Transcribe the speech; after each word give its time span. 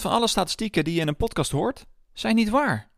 van 0.00 0.10
alle 0.10 0.28
statistieken 0.28 0.84
die 0.84 0.94
je 0.94 1.00
in 1.00 1.08
een 1.08 1.16
podcast 1.16 1.50
hoort, 1.50 1.86
zijn 2.12 2.34
niet 2.34 2.48
waar. 2.48 2.90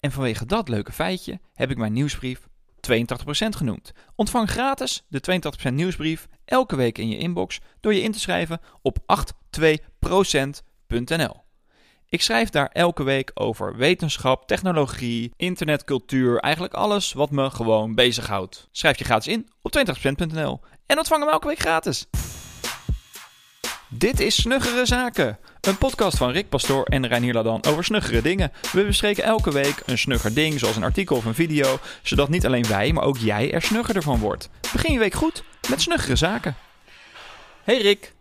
En 0.00 0.12
vanwege 0.12 0.46
dat 0.46 0.68
leuke 0.68 0.92
feitje 0.92 1.40
heb 1.52 1.70
ik 1.70 1.76
mijn 1.76 1.92
nieuwsbrief 1.92 2.48
82% 2.92 2.96
genoemd. 3.48 3.92
Ontvang 4.14 4.50
gratis 4.50 5.04
de 5.08 5.42
82% 5.68 5.72
nieuwsbrief 5.72 6.28
elke 6.44 6.76
week 6.76 6.98
in 6.98 7.08
je 7.08 7.18
inbox 7.18 7.60
door 7.80 7.94
je 7.94 8.02
in 8.02 8.12
te 8.12 8.20
schrijven 8.20 8.60
op 8.82 8.98
82%.nl. 10.08 11.42
Ik 12.08 12.22
schrijf 12.22 12.50
daar 12.50 12.68
elke 12.72 13.02
week 13.02 13.30
over 13.34 13.76
wetenschap, 13.76 14.46
technologie, 14.46 15.32
internetcultuur, 15.36 16.38
eigenlijk 16.38 16.74
alles 16.74 17.12
wat 17.12 17.30
me 17.30 17.50
gewoon 17.50 17.94
bezighoudt. 17.94 18.68
Schrijf 18.70 18.98
je 18.98 19.04
gratis 19.04 19.32
in 19.32 19.48
op 19.62 19.72
82%.nl 19.76 20.60
en 20.86 20.98
ontvang 20.98 21.22
hem 21.22 21.32
elke 21.32 21.46
week 21.46 21.58
gratis. 21.58 22.06
Dit 23.96 24.20
is 24.20 24.34
Snuggere 24.34 24.86
Zaken, 24.86 25.38
een 25.60 25.78
podcast 25.78 26.16
van 26.16 26.30
Rick 26.30 26.48
Pastoor 26.48 26.84
en 26.84 27.06
Reinier 27.06 27.34
Ladan 27.34 27.64
over 27.64 27.84
snuggere 27.84 28.22
dingen. 28.22 28.52
We 28.72 28.84
bespreken 28.84 29.24
elke 29.24 29.52
week 29.52 29.82
een 29.86 29.98
snugger 29.98 30.34
ding, 30.34 30.58
zoals 30.58 30.76
een 30.76 30.82
artikel 30.82 31.16
of 31.16 31.24
een 31.24 31.34
video, 31.34 31.78
zodat 32.02 32.28
niet 32.28 32.46
alleen 32.46 32.66
wij, 32.66 32.92
maar 32.92 33.04
ook 33.04 33.16
jij 33.16 33.52
er 33.52 33.62
snuggerder 33.62 34.02
van 34.02 34.18
wordt. 34.18 34.50
Begin 34.72 34.92
je 34.92 34.98
week 34.98 35.14
goed 35.14 35.44
met 35.68 35.80
Snuggere 35.80 36.16
Zaken. 36.16 36.56
Hey 37.62 37.80
Rick. 37.80 38.12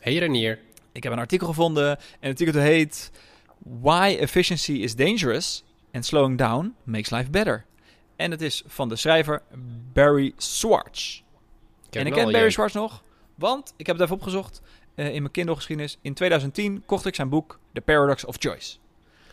Hey 0.00 0.16
Renier. 0.16 0.58
Ik 0.92 1.02
heb 1.02 1.12
een 1.12 1.18
artikel 1.18 1.46
gevonden 1.46 1.88
en 2.20 2.30
het 2.30 2.40
artikel 2.40 2.60
heet 2.60 3.10
Why 3.58 4.16
Efficiency 4.20 4.72
is 4.72 4.94
Dangerous 4.94 5.64
and 5.92 6.06
Slowing 6.06 6.38
Down 6.38 6.74
Makes 6.84 7.10
Life 7.10 7.30
Better. 7.30 7.64
En 8.16 8.30
het 8.30 8.40
is 8.40 8.62
van 8.66 8.88
de 8.88 8.96
schrijver 8.96 9.42
Barry 9.92 10.32
Schwartz. 10.36 11.22
En 11.90 12.06
ik 12.06 12.12
ken 12.12 12.32
Barry 12.32 12.50
Schwartz 12.50 12.74
nog, 12.74 13.02
want 13.42 13.74
ik 13.76 13.86
heb 13.86 13.96
het 13.96 14.04
even 14.04 14.16
opgezocht 14.16 14.62
uh, 14.94 15.14
in 15.14 15.20
mijn 15.20 15.32
Kindle-geschiedenis. 15.32 15.98
In 16.00 16.14
2010 16.14 16.82
kocht 16.86 17.06
ik 17.06 17.14
zijn 17.14 17.28
boek 17.28 17.58
The 17.72 17.80
Paradox 17.80 18.24
of 18.24 18.36
Choice. 18.38 18.76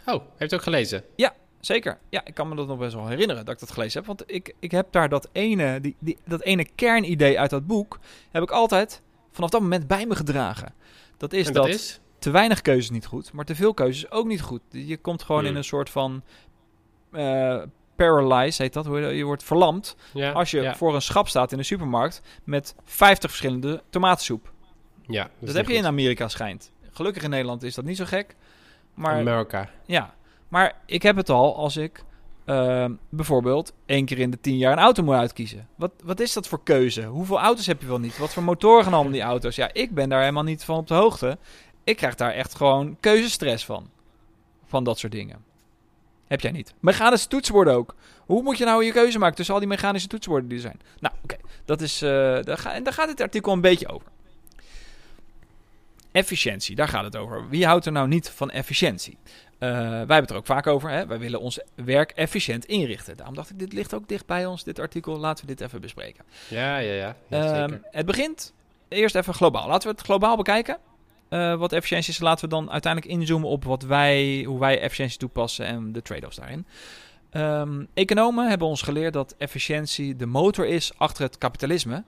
Oh, 0.05 0.13
je 0.13 0.43
het 0.43 0.53
ook 0.53 0.61
gelezen? 0.61 1.03
Ja, 1.15 1.33
zeker. 1.59 1.97
Ja, 2.09 2.25
ik 2.25 2.33
kan 2.33 2.49
me 2.49 2.55
dat 2.55 2.67
nog 2.67 2.77
best 2.77 2.93
wel 2.93 3.07
herinneren 3.07 3.45
dat 3.45 3.53
ik 3.53 3.59
dat 3.59 3.71
gelezen 3.71 3.99
heb. 3.99 4.07
Want 4.07 4.23
ik, 4.25 4.55
ik 4.59 4.71
heb 4.71 4.91
daar 4.91 5.09
dat 5.09 5.29
ene, 5.31 5.81
die, 5.81 5.95
die, 5.99 6.17
dat 6.25 6.41
ene 6.41 6.67
kernidee 6.75 7.39
uit 7.39 7.49
dat 7.49 7.67
boek... 7.67 7.99
heb 8.31 8.43
ik 8.43 8.51
altijd 8.51 9.01
vanaf 9.31 9.49
dat 9.49 9.61
moment 9.61 9.87
bij 9.87 10.05
me 10.05 10.15
gedragen. 10.15 10.73
Dat 11.17 11.33
is 11.33 11.51
dat, 11.51 12.01
te 12.19 12.31
weinig 12.31 12.61
keuzes 12.61 12.89
niet 12.89 13.05
goed, 13.05 13.33
maar 13.33 13.45
te 13.45 13.55
veel 13.55 13.73
keuzes 13.73 14.11
ook 14.11 14.27
niet 14.27 14.41
goed. 14.41 14.61
Je 14.69 14.97
komt 14.97 15.23
gewoon 15.23 15.41
in 15.41 15.47
hmm. 15.47 15.57
een 15.57 15.63
soort 15.63 15.89
van 15.89 16.23
uh, 17.11 17.61
paralyze, 18.05 18.61
heet 18.61 18.73
dat. 18.73 18.85
Je 18.85 19.23
wordt 19.23 19.43
verlamd 19.43 19.95
als 20.33 20.51
je 20.51 20.73
voor 20.75 20.95
een 20.95 21.01
schap 21.01 21.27
staat 21.27 21.51
in 21.51 21.57
de 21.57 21.63
supermarkt 21.63 22.21
met 22.43 22.75
50 22.83 23.29
verschillende 23.29 23.83
tomatensoep. 23.89 24.51
Ja, 25.07 25.23
dat, 25.23 25.31
dat 25.39 25.55
heb 25.55 25.67
je 25.67 25.73
in 25.73 25.85
Amerika 25.85 26.27
schijnt. 26.27 26.71
Gelukkig 26.91 27.23
in 27.23 27.29
Nederland 27.29 27.63
is 27.63 27.75
dat 27.75 27.85
niet 27.85 27.97
zo 27.97 28.05
gek. 28.05 28.35
Maar, 28.93 29.15
Amerika. 29.15 29.69
Ja, 29.85 30.13
maar 30.47 30.75
ik 30.85 31.01
heb 31.01 31.15
het 31.15 31.29
al 31.29 31.55
als 31.55 31.77
ik 31.77 32.03
uh, 32.45 32.85
bijvoorbeeld 33.09 33.73
één 33.85 34.05
keer 34.05 34.19
in 34.19 34.29
de 34.29 34.39
tien 34.41 34.57
jaar 34.57 34.71
een 34.71 34.83
auto 34.83 35.03
moet 35.03 35.15
uitkiezen. 35.15 35.67
Wat, 35.75 35.91
wat 36.03 36.19
is 36.19 36.33
dat 36.33 36.47
voor 36.47 36.63
keuze? 36.63 37.03
Hoeveel 37.03 37.39
auto's 37.39 37.65
heb 37.65 37.81
je 37.81 37.87
wel 37.87 37.99
niet? 37.99 38.17
Wat 38.17 38.33
voor 38.33 38.43
motoren 38.43 38.83
gaan 38.83 38.93
allemaal 38.93 39.11
die 39.11 39.21
auto's? 39.21 39.55
Ja, 39.55 39.69
ik 39.73 39.93
ben 39.93 40.09
daar 40.09 40.19
helemaal 40.19 40.43
niet 40.43 40.63
van 40.63 40.77
op 40.77 40.87
de 40.87 40.93
hoogte. 40.93 41.37
Ik 41.83 41.97
krijg 41.97 42.15
daar 42.15 42.31
echt 42.31 42.55
gewoon 42.55 42.97
keuzestress 42.99 43.65
van. 43.65 43.89
Van 44.65 44.83
dat 44.83 44.99
soort 44.99 45.11
dingen. 45.11 45.48
Heb 46.29 46.41
jij 46.41 46.51
niet. 46.51 46.73
Mechanische 46.79 47.27
toetsenborden 47.27 47.73
ook. 47.73 47.95
Hoe 48.25 48.43
moet 48.43 48.57
je 48.57 48.65
nou 48.65 48.85
je 48.85 48.91
keuze 48.91 49.19
maken 49.19 49.35
tussen 49.35 49.53
al 49.53 49.59
die 49.59 49.69
mechanische 49.69 50.07
toetsenborden 50.07 50.49
die 50.49 50.57
er 50.57 50.63
zijn? 50.63 50.79
Nou, 50.99 51.15
oké. 51.23 51.35
Dat 51.65 51.81
is. 51.81 52.03
Uh, 52.03 52.09
daar, 52.41 52.57
ga, 52.57 52.79
daar 52.79 52.93
gaat 52.93 53.07
het 53.07 53.21
artikel 53.21 53.53
een 53.53 53.61
beetje 53.61 53.87
over. 53.87 54.07
Efficiëntie, 56.11 56.75
daar 56.75 56.87
gaat 56.87 57.03
het 57.03 57.15
over. 57.15 57.49
Wie 57.49 57.65
houdt 57.65 57.85
er 57.85 57.91
nou 57.91 58.07
niet 58.07 58.29
van 58.29 58.51
efficiëntie? 58.51 59.17
Uh, 59.23 59.69
wij 59.69 59.97
hebben 59.97 60.17
het 60.17 60.29
er 60.29 60.35
ook 60.35 60.45
vaak 60.45 60.67
over. 60.67 60.89
Hè? 60.89 61.07
Wij 61.07 61.19
willen 61.19 61.39
ons 61.39 61.59
werk 61.75 62.11
efficiënt 62.11 62.65
inrichten. 62.65 63.17
Daarom 63.17 63.35
dacht 63.35 63.49
ik, 63.49 63.59
dit 63.59 63.73
ligt 63.73 63.93
ook 63.93 64.07
dicht 64.07 64.25
bij 64.25 64.45
ons, 64.45 64.63
dit 64.63 64.79
artikel. 64.79 65.17
Laten 65.17 65.45
we 65.45 65.55
dit 65.55 65.61
even 65.67 65.81
bespreken. 65.81 66.25
Ja, 66.47 66.77
ja, 66.77 66.93
ja. 66.93 67.15
ja 67.27 67.63
um, 67.63 67.83
het 67.91 68.05
begint 68.05 68.53
eerst 68.87 69.15
even 69.15 69.33
globaal. 69.33 69.67
Laten 69.67 69.89
we 69.89 69.95
het 69.95 70.05
globaal 70.05 70.37
bekijken. 70.37 70.77
Uh, 71.29 71.55
wat 71.55 71.73
efficiëntie 71.73 72.13
is, 72.13 72.19
laten 72.19 72.43
we 72.43 72.55
dan 72.55 72.71
uiteindelijk 72.71 73.13
inzoomen 73.13 73.49
op 73.49 73.63
wat 73.63 73.83
wij, 73.83 74.43
hoe 74.47 74.59
wij 74.59 74.79
efficiëntie 74.79 75.17
toepassen 75.17 75.65
en 75.65 75.91
de 75.91 76.01
trade-offs 76.01 76.35
daarin. 76.35 76.65
Um, 77.31 77.87
economen 77.93 78.49
hebben 78.49 78.67
ons 78.67 78.81
geleerd 78.81 79.13
dat 79.13 79.35
efficiëntie 79.37 80.15
de 80.15 80.25
motor 80.25 80.65
is 80.65 80.91
achter 80.97 81.23
het 81.23 81.37
kapitalisme. 81.37 82.03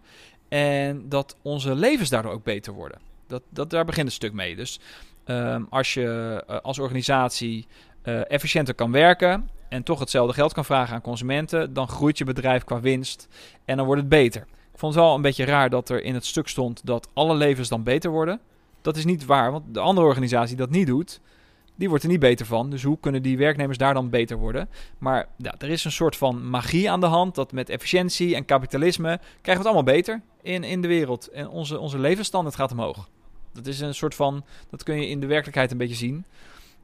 En 0.49 1.09
dat 1.09 1.35
onze 1.41 1.75
levens 1.75 2.09
daardoor 2.09 2.31
ook 2.31 2.43
beter 2.43 2.73
worden. 2.73 2.99
Dat, 3.27 3.41
dat, 3.49 3.69
daar 3.69 3.85
begint 3.85 4.05
een 4.05 4.11
stuk 4.11 4.33
mee. 4.33 4.55
Dus 4.55 4.79
um, 5.25 5.67
als 5.69 5.93
je 5.93 6.43
uh, 6.49 6.57
als 6.59 6.79
organisatie 6.79 7.67
uh, 8.03 8.31
efficiënter 8.31 8.73
kan 8.73 8.91
werken 8.91 9.49
en 9.69 9.83
toch 9.83 9.99
hetzelfde 9.99 10.33
geld 10.33 10.53
kan 10.53 10.65
vragen 10.65 10.95
aan 10.95 11.01
consumenten, 11.01 11.73
dan 11.73 11.87
groeit 11.87 12.17
je 12.17 12.23
bedrijf 12.23 12.63
qua 12.63 12.79
winst 12.79 13.27
en 13.65 13.77
dan 13.77 13.85
wordt 13.85 14.01
het 14.01 14.09
beter. 14.09 14.41
Ik 14.41 14.79
vond 14.79 14.93
het 14.93 15.03
wel 15.03 15.15
een 15.15 15.21
beetje 15.21 15.45
raar 15.45 15.69
dat 15.69 15.89
er 15.89 16.03
in 16.03 16.13
het 16.13 16.25
stuk 16.25 16.47
stond 16.47 16.85
dat 16.85 17.07
alle 17.13 17.35
levens 17.35 17.69
dan 17.69 17.83
beter 17.83 18.11
worden. 18.11 18.39
Dat 18.81 18.97
is 18.97 19.05
niet 19.05 19.25
waar, 19.25 19.51
want 19.51 19.73
de 19.73 19.79
andere 19.79 20.07
organisatie 20.07 20.55
die 20.55 20.65
dat 20.65 20.75
niet 20.75 20.87
doet, 20.87 21.19
die 21.75 21.89
wordt 21.89 22.03
er 22.03 22.09
niet 22.09 22.19
beter 22.19 22.45
van. 22.45 22.69
Dus 22.69 22.83
hoe 22.83 22.99
kunnen 22.99 23.21
die 23.21 23.37
werknemers 23.37 23.77
daar 23.77 23.93
dan 23.93 24.09
beter 24.09 24.37
worden? 24.37 24.69
Maar 24.97 25.27
ja, 25.37 25.55
er 25.57 25.69
is 25.69 25.83
een 25.83 25.91
soort 25.91 26.15
van 26.15 26.49
magie 26.49 26.91
aan 26.91 26.99
de 26.99 27.05
hand 27.05 27.35
dat 27.35 27.51
met 27.51 27.69
efficiëntie 27.69 28.35
en 28.35 28.45
kapitalisme 28.45 29.17
krijgen 29.17 29.43
we 29.43 29.51
het 29.51 29.65
allemaal 29.65 29.83
beter 29.83 30.21
in, 30.41 30.63
in 30.63 30.81
de 30.81 30.87
wereld. 30.87 31.27
En 31.27 31.49
onze, 31.49 31.79
onze 31.79 31.99
levensstandaard 31.99 32.55
gaat 32.55 32.71
omhoog. 32.71 33.09
Dat 33.53 33.67
is 33.67 33.79
een 33.79 33.95
soort 33.95 34.15
van, 34.15 34.45
dat 34.69 34.83
kun 34.83 34.95
je 34.95 35.07
in 35.07 35.19
de 35.19 35.27
werkelijkheid 35.27 35.71
een 35.71 35.77
beetje 35.77 35.95
zien. 35.95 36.25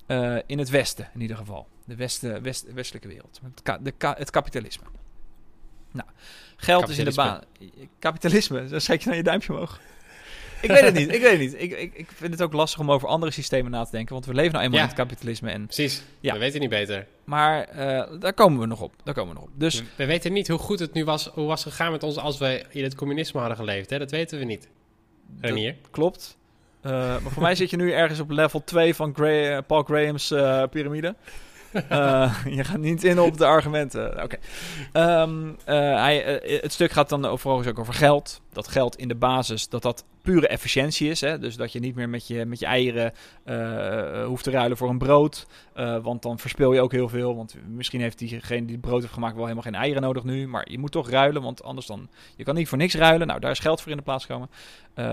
Uh, 0.07 0.37
in 0.45 0.59
het 0.59 0.69
Westen 0.69 1.09
in 1.13 1.21
ieder 1.21 1.37
geval. 1.37 1.67
De 1.85 1.95
westen, 1.95 2.43
west, 2.43 2.73
westelijke 2.73 3.07
wereld. 3.07 3.39
Het, 3.43 3.61
ka, 3.61 3.77
de 3.77 3.91
ka, 3.91 4.15
het 4.17 4.29
kapitalisme. 4.29 4.85
Nou, 5.91 6.09
geld 6.55 6.89
is 6.89 6.97
in 6.97 7.05
de 7.05 7.13
baan. 7.13 7.41
Kapitalisme, 7.99 8.65
dan 8.69 8.81
schrik 8.81 9.01
je 9.01 9.07
naar 9.07 9.17
je 9.17 9.23
duimpje 9.23 9.53
omhoog. 9.53 9.79
Ik 10.62 10.69
weet 10.69 10.81
het 10.81 10.94
niet, 10.94 11.13
ik 11.13 11.22
weet 11.22 11.31
het 11.31 11.40
niet. 11.40 11.53
Ik, 11.62 11.79
ik, 11.79 11.94
ik 11.94 12.07
vind 12.16 12.31
het 12.31 12.41
ook 12.41 12.53
lastig 12.53 12.79
om 12.79 12.91
over 12.91 13.07
andere 13.07 13.31
systemen 13.31 13.72
na 13.72 13.84
te 13.84 13.91
denken, 13.91 14.13
want 14.13 14.25
we 14.25 14.34
leven 14.34 14.51
nou 14.51 14.63
eenmaal 14.63 14.79
in 14.79 14.85
het 14.85 14.95
kapitalisme. 14.95 15.51
En, 15.51 15.66
Precies, 15.66 16.03
ja. 16.19 16.34
we 16.34 16.40
weten 16.40 16.59
niet 16.59 16.69
beter. 16.69 17.06
Maar 17.23 17.68
uh, 17.75 18.19
daar 18.19 18.34
komen 18.34 18.59
we 18.59 18.66
nog 18.66 18.81
op, 18.81 18.94
daar 19.03 19.13
komen 19.13 19.34
we 19.34 19.40
nog 19.40 19.50
op. 19.50 19.59
Dus, 19.59 19.79
we, 19.79 19.85
we, 19.95 20.06
weten 20.06 20.34
niet 20.34 20.47
hoe 20.47 20.57
goed 20.59 20.79
het 20.79 20.94
nu 20.94 21.06
was, 21.06 21.28
hoe 21.34 21.47
was 21.47 21.63
gegaan 21.63 21.91
met 21.91 22.03
ons 22.03 22.18
als 22.18 22.38
we 22.38 22.66
in 22.69 22.84
het 22.84 22.95
communisme 22.95 23.40
hadden 23.40 23.57
geleefd. 23.57 23.90
Hè? 23.90 23.97
Dat 23.97 24.12
weten 24.12 24.40
we 24.40 24.45
niet. 24.45 24.68
Renier. 25.41 25.75
Klopt. 25.91 26.38
Uh, 26.81 26.91
maar 26.91 27.31
voor 27.31 27.41
mij 27.41 27.56
zit 27.56 27.69
je 27.69 27.78
nu 27.78 27.91
ergens 27.91 28.19
op 28.19 28.29
level 28.29 28.63
2 28.63 28.95
van 28.95 29.16
uh, 29.18 29.57
Paul 29.68 29.84
Graham's 29.84 30.31
uh, 30.31 30.63
piramide. 30.72 31.16
je 32.57 32.63
gaat 32.63 32.78
niet 32.78 33.03
in 33.03 33.19
op 33.19 33.38
de 33.38 33.45
argumenten. 33.45 34.24
Oké. 34.24 34.38
Okay. 34.94 35.22
Um, 35.22 35.57
hij, 35.66 36.41
het 36.62 36.74
stuk 36.74 36.91
gaat 36.91 37.09
dan 37.09 37.25
overigens 37.25 37.68
ook 37.68 37.79
over 37.79 37.94
geld. 37.94 38.41
Dat 38.53 38.68
geld 38.68 38.95
in 38.95 39.07
de 39.07 39.16
basis, 39.16 39.69
dat 39.69 39.81
dat 39.81 40.03
pure 40.31 40.47
efficiëntie 40.47 41.09
is. 41.09 41.21
Hè? 41.21 41.39
Dus 41.39 41.55
dat 41.55 41.71
je 41.71 41.79
niet 41.79 41.95
meer 41.95 42.09
met 42.09 42.27
je, 42.27 42.45
met 42.45 42.59
je 42.59 42.65
eieren 42.65 43.13
uh, 43.45 44.25
hoeft 44.25 44.43
te 44.43 44.51
ruilen 44.51 44.77
voor 44.77 44.89
een 44.89 44.97
brood. 44.97 45.47
Uh, 45.75 46.03
want 46.03 46.21
dan 46.21 46.39
verspil 46.39 46.73
je 46.73 46.81
ook 46.81 46.91
heel 46.91 47.09
veel. 47.09 47.35
Want 47.35 47.55
misschien 47.67 48.01
heeft 48.01 48.17
diegene 48.17 48.65
die 48.65 48.75
het 48.75 48.85
brood 48.85 49.01
heeft 49.01 49.13
gemaakt 49.13 49.33
wel 49.33 49.43
helemaal 49.43 49.63
geen 49.63 49.75
eieren 49.75 50.01
nodig 50.01 50.23
nu. 50.23 50.47
Maar 50.47 50.71
je 50.71 50.79
moet 50.79 50.91
toch 50.91 51.09
ruilen, 51.09 51.41
want 51.41 51.63
anders 51.63 51.85
dan... 51.85 52.09
Je 52.35 52.43
kan 52.43 52.55
niet 52.55 52.67
voor 52.67 52.77
niks 52.77 52.95
ruilen. 52.95 53.27
Nou, 53.27 53.39
daar 53.39 53.51
is 53.51 53.59
geld 53.59 53.81
voor 53.81 53.91
in 53.91 53.97
de 53.97 54.03
plaats 54.03 54.25
gekomen. 54.25 54.49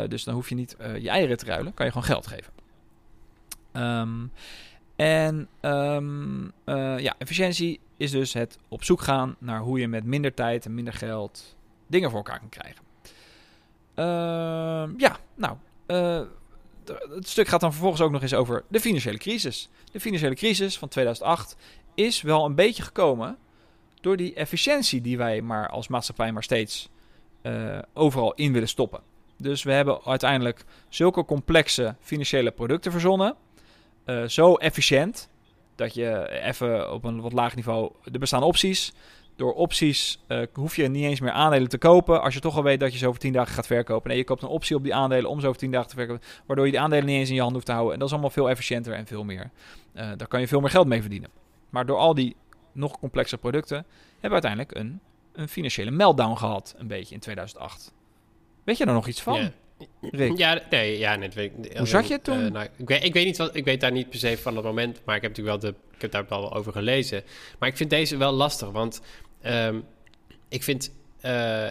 dus 0.08 0.24
dan 0.24 0.34
hoef 0.34 0.48
je 0.48 0.54
niet 0.54 0.76
je 0.78 1.08
eieren 1.08 1.36
te 1.36 1.44
ruilen. 1.44 1.74
Kan 1.74 1.86
je 1.86 1.92
gewoon 1.92 2.06
geld 2.06 2.26
geven. 2.26 2.52
Um, 3.72 4.32
en 4.96 5.48
um, 5.60 6.52
ja, 6.98 7.14
efficiëntie 7.18 7.80
is 7.96 8.10
dus 8.10 8.32
het 8.32 8.58
op 8.68 8.84
zoek 8.84 9.00
gaan 9.00 9.36
naar 9.38 9.60
hoe 9.60 9.80
je 9.80 9.88
met 9.88 10.04
minder 10.04 10.34
tijd 10.34 10.64
en 10.64 10.74
minder 10.74 10.94
geld 10.94 11.56
dingen 11.86 12.10
voor 12.10 12.18
elkaar 12.18 12.38
kan 12.38 12.48
krijgen. 12.48 12.93
Uh, 13.96 14.04
ja, 14.96 15.16
nou, 15.34 15.56
uh, 15.86 16.20
het 17.14 17.28
stuk 17.28 17.48
gaat 17.48 17.60
dan 17.60 17.70
vervolgens 17.70 18.02
ook 18.02 18.10
nog 18.10 18.22
eens 18.22 18.34
over 18.34 18.64
de 18.68 18.80
financiële 18.80 19.18
crisis. 19.18 19.68
De 19.92 20.00
financiële 20.00 20.34
crisis 20.34 20.78
van 20.78 20.88
2008 20.88 21.56
is 21.94 22.22
wel 22.22 22.44
een 22.44 22.54
beetje 22.54 22.82
gekomen 22.82 23.38
door 24.00 24.16
die 24.16 24.34
efficiëntie 24.34 25.00
die 25.00 25.16
wij 25.16 25.40
maar 25.40 25.68
als 25.68 25.88
maatschappij 25.88 26.32
maar 26.32 26.42
steeds 26.42 26.88
uh, 27.42 27.78
overal 27.92 28.34
in 28.34 28.52
willen 28.52 28.68
stoppen. 28.68 29.00
Dus 29.36 29.62
we 29.62 29.72
hebben 29.72 30.04
uiteindelijk 30.04 30.64
zulke 30.88 31.24
complexe 31.24 31.96
financiële 32.00 32.50
producten 32.50 32.92
verzonnen, 32.92 33.34
uh, 34.06 34.24
zo 34.24 34.54
efficiënt, 34.54 35.28
dat 35.74 35.94
je 35.94 36.28
even 36.30 36.92
op 36.92 37.04
een 37.04 37.20
wat 37.20 37.32
laag 37.32 37.54
niveau 37.54 37.92
de 38.04 38.18
bestaande 38.18 38.46
opties 38.46 38.92
door 39.36 39.52
opties 39.52 40.18
uh, 40.28 40.42
hoef 40.52 40.76
je 40.76 40.88
niet 40.88 41.04
eens 41.04 41.20
meer 41.20 41.30
aandelen 41.30 41.68
te 41.68 41.78
kopen. 41.78 42.22
Als 42.22 42.34
je 42.34 42.40
toch 42.40 42.56
al 42.56 42.62
weet 42.62 42.80
dat 42.80 42.92
je 42.92 42.98
zo 42.98 43.08
over 43.08 43.20
10 43.20 43.32
dagen 43.32 43.54
gaat 43.54 43.66
verkopen. 43.66 44.08
Nee, 44.08 44.18
je 44.18 44.24
koopt 44.24 44.42
een 44.42 44.48
optie 44.48 44.76
op 44.76 44.82
die 44.82 44.94
aandelen 44.94 45.30
om 45.30 45.40
zo 45.40 45.46
over 45.46 45.60
10 45.60 45.70
dagen 45.70 45.88
te 45.88 45.94
verkopen. 45.94 46.22
Waardoor 46.46 46.66
je 46.66 46.72
die 46.72 46.80
aandelen 46.80 47.06
niet 47.06 47.16
eens 47.16 47.28
in 47.28 47.34
je 47.34 47.40
hand 47.40 47.52
hoeft 47.52 47.66
te 47.66 47.72
houden. 47.72 47.92
En 47.92 47.98
dat 47.98 48.08
is 48.08 48.14
allemaal 48.14 48.32
veel 48.32 48.50
efficiënter 48.50 48.92
en 48.92 49.06
veel 49.06 49.24
meer. 49.24 49.50
Uh, 49.94 50.10
daar 50.16 50.28
kan 50.28 50.40
je 50.40 50.48
veel 50.48 50.60
meer 50.60 50.70
geld 50.70 50.86
mee 50.86 51.00
verdienen. 51.00 51.30
Maar 51.70 51.86
door 51.86 51.98
al 51.98 52.14
die 52.14 52.36
nog 52.72 52.98
complexere 52.98 53.40
producten 53.40 53.86
hebben 54.20 54.40
we 54.40 54.46
uiteindelijk 54.46 54.74
een, 54.74 55.00
een 55.32 55.48
financiële 55.48 55.90
meltdown 55.90 56.36
gehad. 56.36 56.74
Een 56.78 56.86
beetje 56.86 57.14
in 57.14 57.20
2008. 57.20 57.92
Weet 58.64 58.78
je 58.78 58.84
er 58.84 58.92
nog 58.92 59.06
iets 59.06 59.22
van? 59.22 59.50
Rick? 60.00 60.38
Ja, 60.38 60.62
nee, 60.70 60.98
ja, 60.98 61.16
nee, 61.16 61.28
dat 61.28 61.36
weet 61.36 61.52
ik. 61.62 61.76
Hoe 61.76 61.86
zat 61.86 62.06
je 62.06 62.14
het 62.14 62.24
toen? 62.24 62.44
Eh, 62.44 62.50
nou, 62.50 62.68
ik, 62.76 62.88
weet, 62.88 63.04
ik, 63.04 63.12
weet 63.12 63.24
niet 63.24 63.36
wat, 63.36 63.56
ik 63.56 63.64
weet 63.64 63.80
daar 63.80 63.92
niet 63.92 64.10
per 64.10 64.18
se 64.18 64.38
van 64.38 64.56
het 64.56 64.64
moment, 64.64 65.00
maar 65.04 65.16
ik 65.16 65.22
heb 65.22 65.30
natuurlijk 65.36 65.62
wel 65.62 65.72
de, 65.72 65.78
ik 65.94 66.00
heb 66.02 66.10
daar 66.10 66.26
wel 66.28 66.54
over 66.54 66.72
gelezen. 66.72 67.22
Maar 67.58 67.68
ik 67.68 67.76
vind 67.76 67.90
deze 67.90 68.16
wel 68.16 68.32
lastig, 68.32 68.70
want 68.70 69.00
ehm, 69.40 69.80
ik 70.48 70.62
vind, 70.62 70.92
eh, 71.20 71.68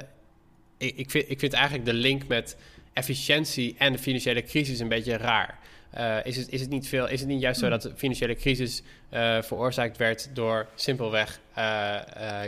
ik, 0.77 0.95
ik, 0.95 1.11
vind, 1.11 1.29
ik 1.29 1.39
vind 1.39 1.53
eigenlijk 1.53 1.85
de 1.85 1.93
link 1.93 2.27
met 2.27 2.57
efficiëntie 2.93 3.75
en 3.77 3.91
de 3.91 3.99
financiële 3.99 4.43
crisis 4.43 4.79
een 4.79 4.87
beetje 4.87 5.17
raar. 5.17 5.59
Uh, 5.97 6.17
is, 6.23 6.37
het, 6.37 6.49
is, 6.49 6.61
het 6.61 6.69
niet 6.69 6.87
veel, 6.87 7.07
is 7.07 7.19
het 7.19 7.29
niet 7.29 7.41
juist 7.41 7.59
zo 7.59 7.69
dat 7.69 7.81
de 7.81 7.91
financiële 7.95 8.35
crisis 8.35 8.81
uh, 9.13 9.41
veroorzaakt 9.41 9.97
werd 9.97 10.29
door 10.33 10.67
simpelweg 10.75 11.39
uh, 11.57 11.95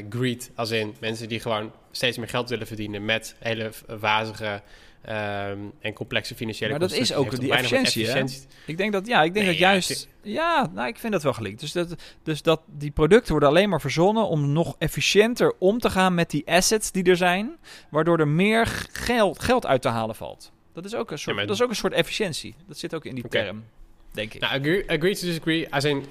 greed, 0.10 0.52
als 0.56 0.72
in 0.72 0.96
mensen 1.00 1.30
die 1.30 1.40
gewoon 1.40 1.72
steeds 1.92 2.18
meer 2.18 2.28
geld 2.28 2.50
willen 2.50 2.68
verdienen 2.68 3.06
met 3.06 3.36
hele 3.40 3.72
wazige 4.00 4.62
um, 5.10 5.72
en 5.80 5.94
complexe 5.94 6.36
financiële 6.36 6.70
Maar 6.72 6.80
dat 6.80 6.92
is 6.92 7.14
ook 7.14 7.40
die 7.40 7.52
efficiëntie, 7.54 8.02
efficiëntie. 8.08 8.42
Ik 8.66 8.78
denk 8.78 8.92
dat, 8.92 9.08
ja, 9.08 9.24
ik 9.24 9.34
denk 9.34 9.46
Nee, 9.46 9.54
dat 9.54 9.64
ja, 9.64 9.70
juist, 9.72 10.08
ja, 10.22 10.70
nou, 10.74 10.88
ik 10.88 10.98
vind 10.98 11.14
dat 11.14 11.24
wel 11.24 11.34
gelinkt. 11.34 11.60
Dus 11.60 11.72
dat, 11.72 11.96
dus 12.24 12.42
dat 12.42 12.62
die 12.66 12.92
producten 12.92 13.32
worden 13.32 13.50
alleen 13.50 13.70
maar 13.70 13.82
verzonnen 13.82 14.28
om 14.28 14.52
nog 14.52 14.76
efficiënter 14.78 15.54
om 15.60 15.80
te 15.80 15.90
gaan 15.90 16.14
met 16.14 16.30
die 16.30 16.48
assets 16.48 16.92
die 16.92 17.04
er 17.04 17.18
zijn, 17.18 17.58
waardoor 17.90 18.20
er 18.20 18.28
meer 18.28 18.88
geld, 18.92 19.40
geld 19.40 19.66
uit 19.66 19.82
te 19.82 19.90
halen 19.90 20.16
valt. 20.16 20.52
Dat 20.74 20.86
is 20.86 20.96
ook 20.96 21.12
een 21.12 21.20
soort, 21.20 21.36
maar- 21.36 21.46
dat 21.46 21.56
is 21.56 21.62
ook 21.62 21.70
een 21.70 21.76
soort 21.76 21.94
efficiëntie. 21.94 22.56
Dat 22.68 22.78
zit 22.78 22.96
ook 22.96 23.06
in 23.06 23.16
die 23.16 23.28
term, 23.28 23.64
denk 24.12 24.34
ik. 24.34 24.42
Nou, 24.42 24.60
agree, 24.60 24.90
agree 24.90 25.16
to 25.16 25.26
disagree. 25.28 25.74
Als 25.74 25.84
in, 25.84 26.06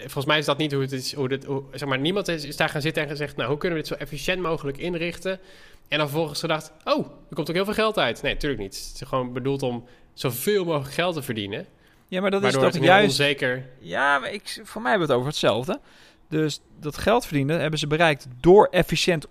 volgens 0.00 0.24
mij 0.24 0.38
is 0.38 0.44
dat 0.44 0.58
niet 0.58 0.72
hoe 0.72 0.82
het 0.82 0.92
is. 0.92 1.14
Hoe 1.14 1.28
dit, 1.28 1.44
hoe, 1.44 1.62
zeg 1.72 1.88
maar, 1.88 1.98
niemand 1.98 2.28
is, 2.28 2.44
is 2.44 2.56
daar 2.56 2.68
gaan 2.68 2.80
zitten 2.80 3.02
en 3.02 3.08
gezegd: 3.08 3.36
Nou, 3.36 3.48
hoe 3.48 3.58
kunnen 3.58 3.78
we 3.78 3.84
dit 3.84 3.96
zo 3.96 4.04
efficiënt 4.04 4.40
mogelijk 4.40 4.78
inrichten? 4.78 5.40
En 5.88 5.98
dan 5.98 6.08
vervolgens 6.08 6.40
gedacht: 6.40 6.72
Oh, 6.84 7.06
er 7.28 7.34
komt 7.34 7.48
ook 7.48 7.54
heel 7.54 7.64
veel 7.64 7.74
geld 7.74 7.98
uit. 7.98 8.22
Nee, 8.22 8.32
natuurlijk 8.32 8.62
niet. 8.62 8.76
Het 8.76 9.00
is 9.00 9.08
gewoon 9.08 9.32
bedoeld 9.32 9.62
om 9.62 9.84
zoveel 10.12 10.64
mogelijk 10.64 10.94
geld 10.94 11.14
te 11.14 11.22
verdienen. 11.22 11.66
ja, 12.08 12.20
maar 12.20 12.30
dat 12.30 12.44
is 12.44 12.52
toch 12.52 12.78
juist 12.78 13.08
onzeker. 13.08 13.68
Ja, 13.78 14.18
maar 14.18 14.32
ik, 14.32 14.60
voor 14.64 14.82
mij 14.82 14.90
hebben 14.90 15.08
we 15.08 15.14
het 15.14 15.22
over 15.22 15.32
hetzelfde. 15.32 15.80
Dus 16.28 16.60
dat 16.80 16.98
geld 16.98 17.24
verdienen 17.24 17.60
hebben 17.60 17.78
ze 17.78 17.86
bereikt 17.86 18.26
door 18.40 18.68
efficiënt, 18.70 19.26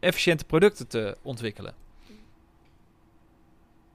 efficiënte 0.00 0.44
producten 0.44 0.86
te 0.86 1.16
ontwikkelen. 1.22 1.74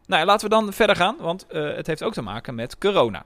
Nou, 0.06 0.26
laten 0.26 0.50
we 0.50 0.56
dan 0.56 0.74
verder 0.74 0.96
gaan, 0.96 1.16
want 1.20 1.48
eh, 1.48 1.76
het 1.76 1.88
heeft 1.88 2.04
ook 2.04 2.14
te 2.14 2.22
maken 2.22 2.56
met 2.56 2.78
corona. 2.78 3.26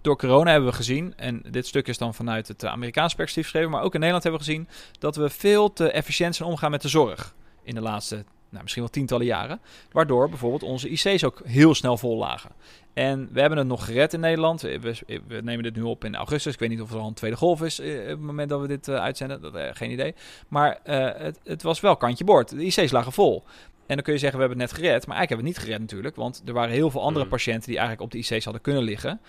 Door 0.00 0.16
corona 0.18 0.50
hebben 0.50 0.70
we 0.70 0.76
gezien, 0.76 1.12
en 1.16 1.42
dit 1.50 1.66
stuk 1.66 1.88
is 1.88 1.98
dan 1.98 2.14
vanuit 2.14 2.48
het 2.48 2.64
Amerikaanse 2.64 3.16
perspectief 3.16 3.44
geschreven, 3.44 3.70
maar 3.70 3.82
ook 3.82 3.94
in 3.94 4.00
Nederland 4.00 4.22
hebben 4.24 4.40
we 4.42 4.46
gezien 4.46 4.68
dat 4.98 5.16
we 5.16 5.30
veel 5.30 5.72
te 5.72 5.90
efficiënt 5.90 6.36
zijn 6.36 6.48
omgaan 6.48 6.70
met 6.70 6.82
de 6.82 6.88
zorg 6.88 7.34
in 7.62 7.74
de 7.74 7.80
laatste, 7.80 8.14
nou, 8.48 8.62
misschien 8.62 8.82
wel 8.82 8.92
tientallen 8.92 9.26
jaren. 9.26 9.60
Waardoor 9.92 10.28
bijvoorbeeld 10.28 10.62
onze 10.62 10.88
IC's 10.88 11.24
ook 11.24 11.40
heel 11.44 11.74
snel 11.74 11.96
vol 11.96 12.16
lagen. 12.16 12.50
En 12.94 13.28
we 13.32 13.40
hebben 13.40 13.58
het 13.58 13.66
nog 13.66 13.84
gered 13.84 14.12
in 14.12 14.20
Nederland. 14.20 14.60
We, 14.60 14.78
we- 14.80 15.20
we 15.28 15.40
nemen 15.42 15.62
dit 15.62 15.76
nu 15.76 15.82
op 15.82 16.04
in 16.04 16.14
augustus. 16.14 16.52
Ik 16.52 16.58
weet 16.58 16.68
niet 16.68 16.80
of 16.80 16.92
er 16.92 16.98
al 16.98 17.06
een 17.06 17.14
tweede 17.14 17.36
golf 17.36 17.62
is 17.62 17.78
eh, 17.80 18.00
op 18.00 18.06
het 18.06 18.20
moment 18.20 18.48
dat 18.48 18.60
we 18.60 18.66
dit 18.66 18.88
eh, 18.88 18.94
uitzenden. 18.94 19.40
Dat, 19.40 19.54
eh, 19.54 19.68
geen 19.72 19.90
idee. 19.90 20.14
Maar 20.48 20.78
eh, 20.84 21.22
het, 21.22 21.40
het 21.44 21.62
was 21.62 21.80
wel 21.80 21.96
kantje 21.96 22.24
boord. 22.24 22.48
De 22.48 22.64
IC's 22.64 22.90
lagen 22.90 23.12
vol. 23.12 23.44
En 23.86 23.96
dan 23.96 24.04
kun 24.04 24.14
je 24.14 24.18
zeggen, 24.20 24.38
we 24.38 24.44
hebben 24.46 24.64
het 24.64 24.72
net 24.72 24.80
gered. 24.84 25.06
Maar 25.06 25.16
eigenlijk 25.16 25.28
hebben 25.28 25.46
we 25.46 25.50
het 25.50 25.58
niet 25.58 25.66
gered 25.66 25.80
natuurlijk. 25.80 26.16
Want 26.16 26.42
er 26.46 26.52
waren 26.52 26.74
heel 26.74 26.90
veel 26.90 27.02
andere 27.02 27.24
Mm. 27.24 27.30
patiënten 27.30 27.68
die 27.68 27.78
eigenlijk 27.78 28.02
op 28.04 28.10
de 28.10 28.18
IC's 28.18 28.44
hadden 28.44 28.62
kunnen 28.62 28.82
liggen. 28.82 29.20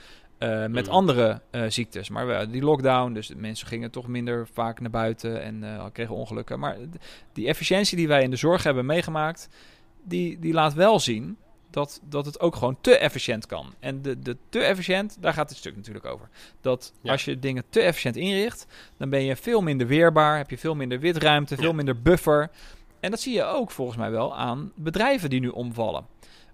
Eh, 0.42 0.66
met 0.66 0.86
Mm. 0.86 0.92
andere 0.92 1.42
eh, 1.52 1.64
ziektes. 1.68 2.10
Maar 2.10 2.28
we, 2.28 2.50
die 2.50 2.62
lockdown, 2.62 3.14
dus 3.14 3.34
mensen 3.36 3.68
gingen 3.68 3.92
toch 3.92 4.08
minder 4.08 4.48
vaak 4.54 4.80
naar 4.80 4.90
buiten 4.90 5.42
en 5.44 5.64
eh, 5.64 5.86
kregen 5.94 6.16
ongelukken. 6.16 6.60
Maar 6.60 6.78
die 7.34 7.48
efficiëntie 7.48 7.98
die 7.98 8.08
wij 8.08 8.24
in 8.24 8.30
de 8.30 8.36
zorg 8.36 8.64
hebben 8.64 8.86
meegemaakt, 8.86 9.50
die, 10.04 10.40
die 10.40 10.54
laat 10.54 10.74
wel 10.74 11.00
zien 11.00 11.38
dat, 11.70 12.02
dat 12.04 12.26
het 12.26 12.40
ook 12.40 12.56
gewoon 12.56 12.78
te 12.82 12.98
efficiënt 12.98 13.46
kan. 13.46 13.74
En 13.80 14.02
de, 14.02 14.20
de 14.20 14.38
te 14.50 14.60
efficiënt, 14.60 15.18
daar 15.20 15.34
gaat 15.34 15.50
dit 15.50 15.58
stuk 15.58 15.76
natuurlijk 15.76 16.06
over. 16.06 16.30
Dat 16.62 16.94
Ja. 17.02 17.12
als 17.12 17.26
je 17.26 17.40
dingen 17.40 17.64
te 17.70 17.80
efficiënt 17.82 18.16
inricht, 18.16 18.68
dan 18.98 19.10
ben 19.10 19.24
je 19.24 19.36
veel 19.36 19.62
minder 19.62 19.88
weerbaar, 19.88 20.38
heb 20.38 20.50
je 20.50 20.58
veel 20.58 20.76
minder 20.76 21.00
witruimte, 21.00 21.56
veel 21.56 21.66
Ja. 21.70 21.74
minder 21.76 22.02
buffer. 22.02 22.50
En 23.00 23.10
dat 23.12 23.20
zie 23.20 23.34
je 23.34 23.44
ook 23.44 23.72
volgens 23.72 23.98
mij 23.98 24.12
wel 24.12 24.36
aan 24.36 24.72
bedrijven 24.76 25.30
die 25.30 25.40
nu 25.40 25.48
omvallen. 25.48 26.06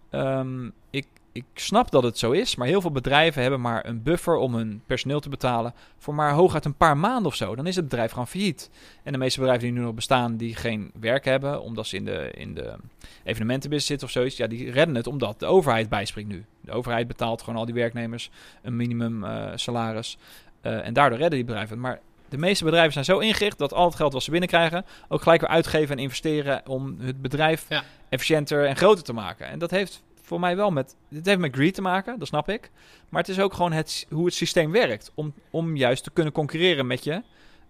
Ehm, 0.10 0.69
ik, 0.90 1.07
ik 1.38 1.45
snap 1.54 1.92
dat 1.92 2.04
het 2.04 2.18
zo 2.18 2.31
is, 2.31 2.56
maar 2.56 2.68
heel 2.68 2.81
veel 2.81 2.92
bedrijven 2.92 3.42
hebben 3.42 3.62
maar 3.62 3.86
een 3.86 4.04
buffer 4.04 4.36
om 4.36 4.56
hun 4.56 4.81
personeel 4.86 5.19
te 5.19 5.30
betalen 5.30 5.74
voor 5.98 6.16
maar 6.16 6.31
hooguit 6.31 6.66
een 6.66 6.75
paar 6.75 6.98
maanden 6.98 7.25
of 7.25 7.36
zo. 7.36 7.56
Dan 7.56 7.68
is 7.68 7.75
het 7.75 7.86
bedrijf 7.89 8.12
gewoon 8.12 8.28
failliet. 8.28 8.69
En 9.04 9.12
de 9.12 9.18
meeste 9.18 9.39
bedrijven 9.39 9.68
die 9.68 9.78
nu 9.78 9.84
nog 9.84 9.94
bestaan, 9.94 10.38
die 10.38 10.56
geen 10.56 10.92
werk 11.00 11.25
hebben, 11.25 11.62
omdat 11.62 11.88
ze 11.88 11.95
in 11.95 12.06
de, 12.06 12.31
in 12.36 12.54
de 12.54 12.75
evenementenbusiness 13.24 13.86
zitten 13.88 14.07
of 14.07 14.13
zoiets, 14.13 14.38
ja, 14.38 14.48
die 14.48 14.72
redden 14.72 14.95
het 14.95 15.07
omdat 15.07 15.39
de 15.39 15.45
overheid 15.45 15.89
bijspringt 15.89 16.31
nu. 16.31 16.45
De 16.62 16.72
overheid 16.72 17.07
betaalt 17.07 17.42
gewoon 17.42 17.60
al 17.60 17.66
die 17.66 17.74
werknemers 17.74 18.30
een 18.62 18.75
minimum 18.75 19.24
eh, 19.24 19.51
salaris. 19.56 20.18
Eh, 20.62 20.86
en 20.86 20.94
daardoor 20.94 21.18
redden 21.18 21.38
die 21.38 21.48
bedrijven 21.48 21.74
het. 21.74 21.83
Maar 21.86 22.00
de 22.30 22.38
meeste 22.38 22.63
bedrijven 22.63 22.94
zijn 22.94 23.06
zo 23.06 23.19
ingericht 23.19 23.57
dat 23.57 23.74
al 23.74 23.86
het 23.86 23.95
geld 23.95 24.13
wat 24.13 24.24
ze 24.24 24.31
binnenkrijgen 24.31 24.86
ook 25.07 25.22
gelijk 25.22 25.42
weer 25.42 25.50
uitgeven 25.50 25.98
en 25.98 26.04
investeren 26.04 26.62
om 26.68 26.98
het 27.00 27.22
bedrijf 27.22 27.66
Ja. 27.69 27.83
efficiënter 28.10 28.66
en 28.66 28.75
groter 28.75 29.04
te 29.04 29.13
maken. 29.13 29.48
En 29.48 29.60
dat 29.60 29.72
heeft 29.72 30.04
voor 30.28 30.40
mij 30.40 30.56
wel 30.56 30.72
met, 30.72 30.96
dit 31.10 31.26
heeft 31.26 31.40
met 31.40 31.56
greed 31.56 31.74
te 31.74 31.82
maken, 31.82 32.20
dat 32.20 32.28
snap 32.28 32.50
ik. 32.50 32.72
Maar 33.10 33.22
het 33.22 33.30
is 33.30 33.40
ook 33.40 33.54
gewoon 33.54 33.72
het, 33.72 34.06
hoe 34.10 34.26
het 34.26 34.34
systeem 34.34 34.72
werkt 34.72 35.12
om, 35.16 35.34
om 35.50 35.76
juist 35.76 36.04
te 36.04 36.12
kunnen 36.12 36.34
concurreren 36.34 36.88
met 36.88 37.04
je, 37.04 37.24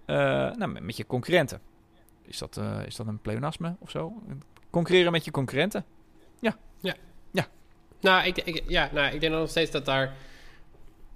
eh, 0.06 0.15
nou, 0.56 0.68
met, 0.68 0.83
met 0.83 0.98
je 0.98 1.06
concurrenten. 1.06 1.62
Is 2.21 2.38
dat, 2.38 2.57
eh, 2.57 2.80
is 2.86 2.95
dat 2.95 3.07
een 3.07 3.19
pleonasme 3.19 3.75
of 3.80 3.89
zo? 3.89 4.13
Concurreren 4.69 5.12
met 5.12 5.25
je 5.25 5.31
concurrenten? 5.31 5.86
Nou, 8.00 8.25
ik, 8.25 8.38
ik, 8.38 8.63
ja, 8.68 8.89
nou, 8.94 9.13
ik 9.13 9.19
denk 9.19 9.33
nog 9.33 9.50
steeds 9.50 9.71
dat 9.71 9.86
daar. 9.86 10.13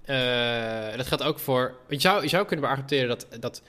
eh, 0.01 0.97
dat 0.97 1.07
geldt 1.07 1.23
ook 1.23 1.39
voor. 1.39 1.77
Je 1.87 1.99
zou, 1.99 2.21
je 2.21 2.27
zou 2.27 2.45
kunnen 2.45 2.65
beargumenteren 2.65 3.09
dat, 3.09 3.27
dat 3.39 3.63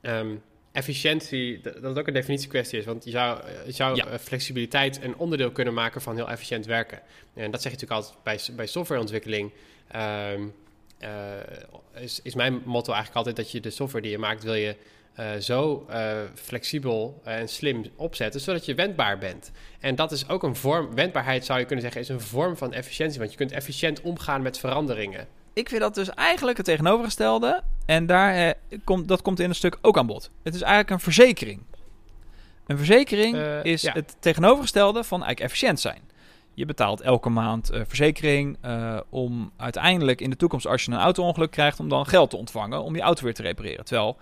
ehm, 0.00 0.36
efficiëntie. 0.74 1.60
Dat, 1.60 1.74
het 1.82 1.98
ook 1.98 2.06
een 2.06 2.14
definitiekwestie 2.14 2.78
is. 2.78 2.84
Want 2.84 3.04
je 3.04 3.10
zou, 3.10 3.40
je 3.66 3.72
zou 3.72 3.96
Ja. 3.96 4.06
eh, 4.06 4.18
flexibiliteit 4.18 5.02
een 5.02 5.16
onderdeel 5.16 5.50
kunnen 5.50 5.74
maken 5.74 6.00
van 6.00 6.16
heel 6.16 6.30
efficiënt 6.30 6.66
werken. 6.66 7.00
En 7.34 7.50
dat 7.50 7.62
zeg 7.62 7.72
je 7.72 7.78
natuurlijk 7.78 8.08
altijd 8.08 8.22
bij, 8.22 8.56
bij 8.56 8.66
softwareontwikkeling. 8.66 9.52
Ehm, 9.88 10.42
eh, 10.98 12.02
is, 12.02 12.20
is 12.22 12.34
mijn 12.34 12.52
motto 12.64 12.92
eigenlijk 12.92 13.16
altijd 13.16 13.36
dat 13.36 13.50
je 13.50 13.60
de 13.60 13.70
software 13.70 14.02
die 14.02 14.12
je 14.12 14.18
maakt, 14.18 14.42
wil 14.42 14.54
je 14.54 14.76
eh, 15.14 15.32
zo 15.34 15.86
eh, 15.88 16.18
flexibel 16.34 17.20
en 17.24 17.48
slim 17.48 17.84
opzetten, 17.96 18.40
zodat 18.40 18.64
je 18.64 18.74
wendbaar 18.74 19.18
bent. 19.18 19.50
En 19.80 19.94
dat 19.94 20.12
is 20.12 20.28
ook 20.28 20.42
een 20.42 20.56
vorm, 20.56 20.94
wendbaarheid 20.94 21.44
zou 21.44 21.58
je 21.58 21.64
kunnen 21.64 21.84
zeggen, 21.84 22.00
is 22.00 22.08
een 22.08 22.20
vorm 22.20 22.56
van 22.56 22.72
efficiëntie. 22.72 23.18
Want 23.18 23.30
je 23.30 23.36
kunt 23.36 23.52
efficiënt 23.52 24.00
omgaan 24.00 24.42
met 24.42 24.58
veranderingen. 24.58 25.26
Ik 25.54 25.68
vind 25.68 25.80
dat 25.80 25.94
dus 25.94 26.10
eigenlijk 26.10 26.56
het 26.56 26.66
tegenovergestelde. 26.66 27.62
En 27.86 28.06
daar, 28.06 28.34
eh, 28.34 28.54
komt, 28.84 29.08
dat 29.08 29.22
komt 29.22 29.40
in 29.40 29.48
een 29.48 29.54
stuk 29.54 29.78
ook 29.80 29.98
aan 29.98 30.06
bod. 30.06 30.30
Het 30.42 30.54
is 30.54 30.60
eigenlijk 30.60 30.90
een 30.90 31.00
verzekering. 31.00 31.62
Een 32.66 32.76
verzekering 32.76 33.36
Eh, 33.36 33.64
is 33.64 33.82
ja. 33.82 33.92
het 33.92 34.16
tegenovergestelde 34.20 35.04
van 35.04 35.22
eigenlijk 35.22 35.52
efficiënt 35.52 35.80
zijn. 35.80 36.02
Je 36.54 36.66
betaalt 36.66 37.00
elke 37.00 37.28
maand 37.28 37.70
eh, 37.70 37.80
verzekering 37.86 38.58
om 39.08 39.50
uiteindelijk 39.56 40.20
in 40.20 40.30
de 40.30 40.36
toekomst, 40.36 40.66
als 40.66 40.84
je 40.84 40.92
een 40.92 40.98
auto-ongeluk 40.98 41.50
krijgt, 41.50 41.80
om 41.80 41.88
dan 41.88 42.06
geld 42.06 42.30
te 42.30 42.36
ontvangen 42.36 42.82
om 42.82 42.96
je 42.96 43.02
auto 43.02 43.24
weer 43.24 43.34
te 43.34 43.42
repareren. 43.42 43.84
Terwijl 43.84 44.16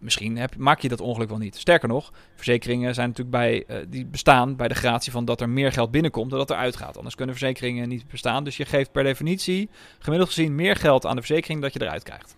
misschien 0.00 0.36
heb, 0.36 0.56
maak 0.56 0.80
je 0.80 0.88
dat 0.88 1.00
ongeluk 1.00 1.28
wel 1.28 1.38
niet. 1.38 1.56
Sterker 1.56 1.88
nog, 1.88 2.12
verzekeringen 2.34 2.94
zijn 2.94 3.08
natuurlijk 3.08 3.36
bij, 3.36 3.64
eh, 3.66 3.86
die 3.88 4.06
bestaan 4.06 4.56
bij 4.56 4.68
de 4.68 4.74
gratie 4.74 5.12
van 5.12 5.24
dat 5.24 5.40
er 5.40 5.48
meer 5.48 5.72
geld 5.72 5.90
binnenkomt 5.90 6.30
dan 6.30 6.38
dat 6.38 6.50
er 6.50 6.56
uitgaat. 6.56 6.96
Anders 6.96 7.14
kunnen 7.14 7.36
verzekeringen 7.36 7.88
niet 7.88 8.08
bestaan. 8.08 8.44
Dus 8.44 8.56
je 8.56 8.64
geeft 8.64 8.92
per 8.92 9.02
definitie 9.02 9.68
gemiddeld 9.98 10.28
gezien 10.30 10.54
meer 10.54 10.76
geld 10.76 11.06
aan 11.06 11.16
de 11.16 11.22
verzekering 11.22 11.62
dat 11.62 11.72
je 11.72 11.82
eruit 11.82 12.02
krijgt. 12.02 12.36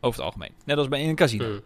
Over 0.00 0.18
het 0.18 0.26
algemeen. 0.26 0.52
Net 0.64 0.76
als 0.76 0.88
bij 0.88 1.00
in 1.00 1.08
een 1.08 1.14
casino. 1.14 1.44
Hmm. 1.44 1.60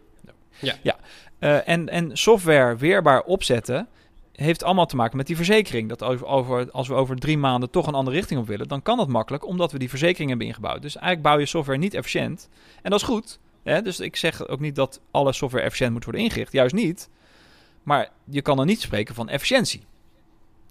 Eh, 1.39 1.69
en, 1.69 1.89
en 1.89 2.17
software 2.17 2.77
weerbaar 2.77 3.23
opzetten 3.23 3.89
heeft 4.33 4.63
allemaal 4.63 4.87
te 4.87 4.97
maken 4.97 5.17
met 5.17 5.27
die 5.27 5.37
verzekering. 5.37 5.89
Dat 5.89 6.03
over, 6.03 6.27
over, 6.27 6.71
als 6.71 6.89
we 6.89 6.95
over 6.95 7.17
drie 7.17 7.39
maanden 7.39 7.71
toch 7.71 7.87
een 7.87 7.95
andere 7.95 8.17
richting 8.17 8.41
op 8.41 8.47
willen, 8.47 8.69
dan 8.69 8.83
kan 8.83 8.97
dat 8.97 9.09
makkelijk, 9.09 9.47
omdat 9.47 9.73
we 9.73 9.79
die 9.79 9.89
verzekering 9.89 10.29
hebben 10.29 10.47
ingebouwd. 10.47 10.83
Dus 10.83 10.97
eigenlijk 10.97 11.27
bouw 11.27 11.39
je 11.39 11.47
software 11.47 11.79
niet 11.79 11.95
efficiënt. 11.95 12.49
En 12.83 12.91
dat 12.91 13.01
is 13.01 13.07
goed. 13.07 13.39
Hè? 13.69 13.83
Dus 13.83 14.01
ik 14.01 14.17
zeg 14.17 14.49
ook 14.49 14.61
niet 14.61 14.75
dat 14.75 15.01
alle 15.11 15.33
software 15.33 15.65
efficiënt 15.65 15.93
moet 15.93 16.05
worden 16.05 16.23
ingericht. 16.23 16.53
Juist 16.53 16.75
niet. 16.75 17.09
Maar 17.83 18.11
je 18.25 18.43
kan 18.43 18.57
dan 18.57 18.67
niet 18.67 18.81
spreken 18.81 19.15
van 19.15 19.29
efficiëntie. 19.29 19.87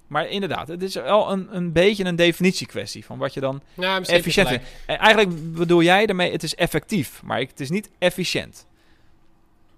Maar 0.07 0.29
inderdaad, 0.29 0.67
het 0.67 0.83
is 0.83 0.95
wel 0.95 1.31
een, 1.31 1.55
een 1.55 1.71
beetje 1.71 2.05
een 2.05 2.15
definitiekwestie 2.15 3.05
van 3.05 3.17
wat 3.17 3.33
je 3.33 3.39
dan 3.39 3.61
efficiënt 4.03 4.47
vindt. 4.47 4.63
Eigenlijk 4.85 5.53
bedoel 5.53 5.81
jij 5.81 6.05
daarmee, 6.05 6.31
het 6.31 6.43
is 6.43 6.55
effectief, 6.55 7.21
maar 7.23 7.39
het 7.39 7.59
is 7.59 7.69
niet 7.69 7.89
efficiënt. 7.97 8.65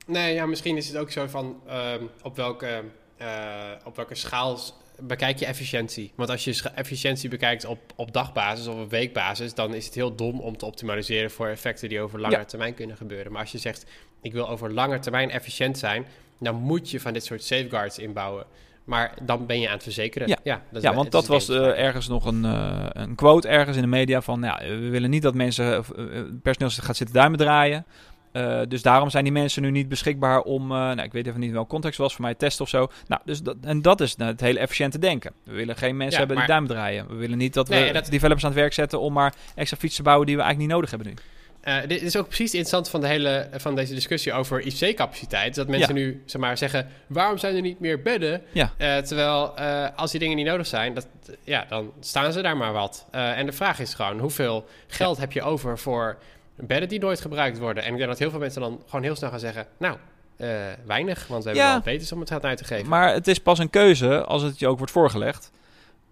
Nee, 0.05 0.33
ja, 0.33 0.45
misschien 0.45 0.77
is 0.77 0.87
het 0.87 0.97
ook 0.97 1.11
zo 1.11 1.27
van 1.27 1.61
ehm, 1.67 2.03
op, 2.21 2.35
welke, 2.35 2.83
eh, 3.17 3.71
op 3.83 3.95
welke 3.95 4.15
schaal 4.15 4.59
bekijk 5.01 5.37
je 5.39 5.45
efficiëntie. 5.45 6.11
Want 6.15 6.29
als 6.29 6.43
je 6.43 6.61
efficiëntie 6.75 7.29
bekijkt 7.29 7.65
op, 7.65 7.79
op 7.95 8.13
dagbasis 8.13 8.67
of 8.67 8.81
op 8.81 8.89
weekbasis, 8.89 9.53
dan 9.53 9.73
is 9.73 9.85
het 9.85 9.95
heel 9.95 10.15
dom 10.15 10.39
om 10.39 10.57
te 10.57 10.65
optimaliseren 10.65 11.31
voor 11.31 11.47
effecten 11.47 11.89
die 11.89 12.01
over 12.01 12.19
lange 12.19 12.35
Ja. 12.35 12.45
termijn 12.45 12.73
kunnen 12.73 12.97
gebeuren. 12.97 13.31
Maar 13.31 13.41
als 13.41 13.51
je 13.51 13.57
zegt, 13.57 13.85
ik 14.21 14.33
wil 14.33 14.49
over 14.49 14.73
lange 14.73 14.99
termijn 14.99 15.29
efficiënt 15.31 15.77
zijn, 15.77 16.05
dan 16.39 16.55
moet 16.55 16.91
je 16.91 16.99
van 16.99 17.13
dit 17.13 17.25
soort 17.25 17.43
safeguards 17.43 17.99
inbouwen. 17.99 18.45
maar 18.83 19.13
dan 19.21 19.45
ben 19.45 19.59
je 19.59 19.67
aan 19.67 19.73
het 19.73 19.83
verzekeren. 19.83 20.27
Ja. 20.27 20.37
ja, 20.43 20.55
dat 20.55 20.63
is- 20.77 20.81
Ja, 20.81 20.87
het 20.87 20.97
want 20.97 21.11
dat 21.11 21.27
was 21.27 21.49
eh, 21.49 21.85
ergens 21.85 22.07
nog 22.07 22.25
een, 22.25 22.45
eh, 22.45 22.85
een 22.89 23.15
quote 23.15 23.47
ergens 23.47 23.75
in 23.75 23.81
de 23.81 23.87
media 23.87 24.21
van... 24.21 24.41
Ja, 24.41 24.57
we 24.59 24.89
willen 24.89 25.09
niet 25.09 25.21
dat 25.21 25.33
mensen, 25.33 25.73
eh, 25.75 26.21
personeel 26.43 26.69
gaat 26.83 26.95
zitten 26.97 27.15
duimen 27.15 27.39
draaien. 27.39 27.85
Eh, 28.31 28.61
dus 28.67 28.81
daarom 28.81 29.09
zijn 29.09 29.23
die 29.23 29.33
mensen 29.33 29.61
nu 29.61 29.71
niet 29.71 29.89
beschikbaar 29.89 30.41
om... 30.41 30.61
eh, 30.71 30.77
nou, 30.77 31.01
ik 31.01 31.11
weet 31.11 31.27
even 31.27 31.39
niet 31.39 31.47
in 31.49 31.55
welke 31.55 31.69
context 31.69 31.97
was, 31.97 32.13
voor 32.15 32.21
mij 32.25 32.35
testen 32.35 32.63
of 32.63 32.69
zo. 32.69 32.87
Nou, 33.07 33.21
dus 33.25 33.41
dat, 33.41 33.55
en 33.61 33.81
dat 33.81 34.01
is 34.01 34.15
nou, 34.15 34.31
het 34.31 34.39
hele 34.39 34.59
efficiënte 34.59 34.99
denken. 34.99 35.31
We 35.43 35.53
willen 35.53 35.75
geen 35.77 35.97
mensen 35.97 36.11
Ja, 36.13 36.17
hebben 36.19 36.37
die 36.37 36.45
duimen 36.47 36.69
draaien. 36.69 37.07
We 37.07 37.15
willen 37.15 37.37
niet 37.37 37.53
dat 37.53 37.67
we 37.67 37.73
Nee, 37.73 37.93
dat- 37.93 38.05
developers 38.05 38.43
aan 38.43 38.49
het 38.51 38.59
werk 38.59 38.73
zetten 38.73 38.99
om 38.99 39.13
maar 39.13 39.33
extra 39.55 39.77
fietsen 39.77 39.97
te 39.97 40.03
bouwen 40.03 40.27
die 40.27 40.35
we 40.35 40.41
eigenlijk 40.41 40.71
niet 40.71 40.81
nodig 40.81 40.89
hebben 40.95 41.07
nu. 41.07 41.21
Eh, 41.61 41.87
dit 41.87 42.01
is 42.01 42.17
ook 42.17 42.25
precies 42.27 42.45
het 42.51 42.53
interessante 42.61 42.89
van, 42.89 43.01
de 43.01 43.07
hele, 43.07 43.49
van 43.57 43.75
deze 43.75 43.93
discussie 43.93 44.33
over 44.33 44.59
IC-capaciteit. 44.65 45.55
Dat 45.55 45.67
mensen 45.67 45.93
nu 45.93 46.23
zeg 46.25 46.41
maar, 46.41 46.57
zeggen, 46.57 46.87
waarom 47.07 47.37
zijn 47.37 47.55
er 47.55 47.61
niet 47.61 47.79
meer 47.79 48.01
bedden? 48.01 48.41
Ja. 48.51 48.73
Terwijl 49.01 49.57
als 49.95 50.11
die 50.11 50.19
dingen 50.19 50.35
niet 50.35 50.45
nodig 50.45 50.67
zijn, 50.67 50.93
dat, 50.93 51.07
ja, 51.43 51.65
dan 51.69 51.91
staan 51.99 52.33
ze 52.33 52.41
daar 52.41 52.57
maar 52.57 52.73
wat. 52.73 53.05
En 53.11 53.45
de 53.45 53.51
vraag 53.51 53.79
is 53.79 53.93
gewoon, 53.93 54.19
hoeveel 54.19 54.65
geld 54.87 55.17
heb 55.17 55.31
je 55.31 55.41
over 55.41 55.77
voor 55.79 56.17
bedden 56.61 56.89
die 56.89 56.99
nooit 56.99 57.21
gebruikt 57.21 57.57
worden? 57.59 57.83
En 57.83 57.91
ik 57.91 57.97
denk 57.97 58.09
dat 58.09 58.19
heel 58.19 58.29
veel 58.29 58.39
mensen 58.39 58.61
dan 58.61 58.81
gewoon 58.85 59.03
heel 59.03 59.15
snel 59.15 59.29
gaan 59.29 59.39
zeggen, 59.39 59.67
nou, 59.77 59.97
eh, 60.37 60.47
weinig, 60.85 61.27
want 61.27 61.43
we 61.43 61.49
hebben 61.49 61.67
Ja. 61.67 61.73
wel 61.73 61.93
beters 61.93 62.11
om 62.11 62.19
het 62.19 62.29
geld 62.29 62.43
uit 62.45 62.57
te 62.57 62.63
geven. 62.63 62.87
Maar 62.89 63.13
het 63.13 63.27
is 63.27 63.39
pas 63.39 63.59
een 63.59 63.69
keuze 63.69 64.23
als 64.25 64.41
het 64.41 64.59
je 64.59 64.67
ook 64.67 64.77
wordt 64.77 64.93
voorgelegd. 64.93 65.51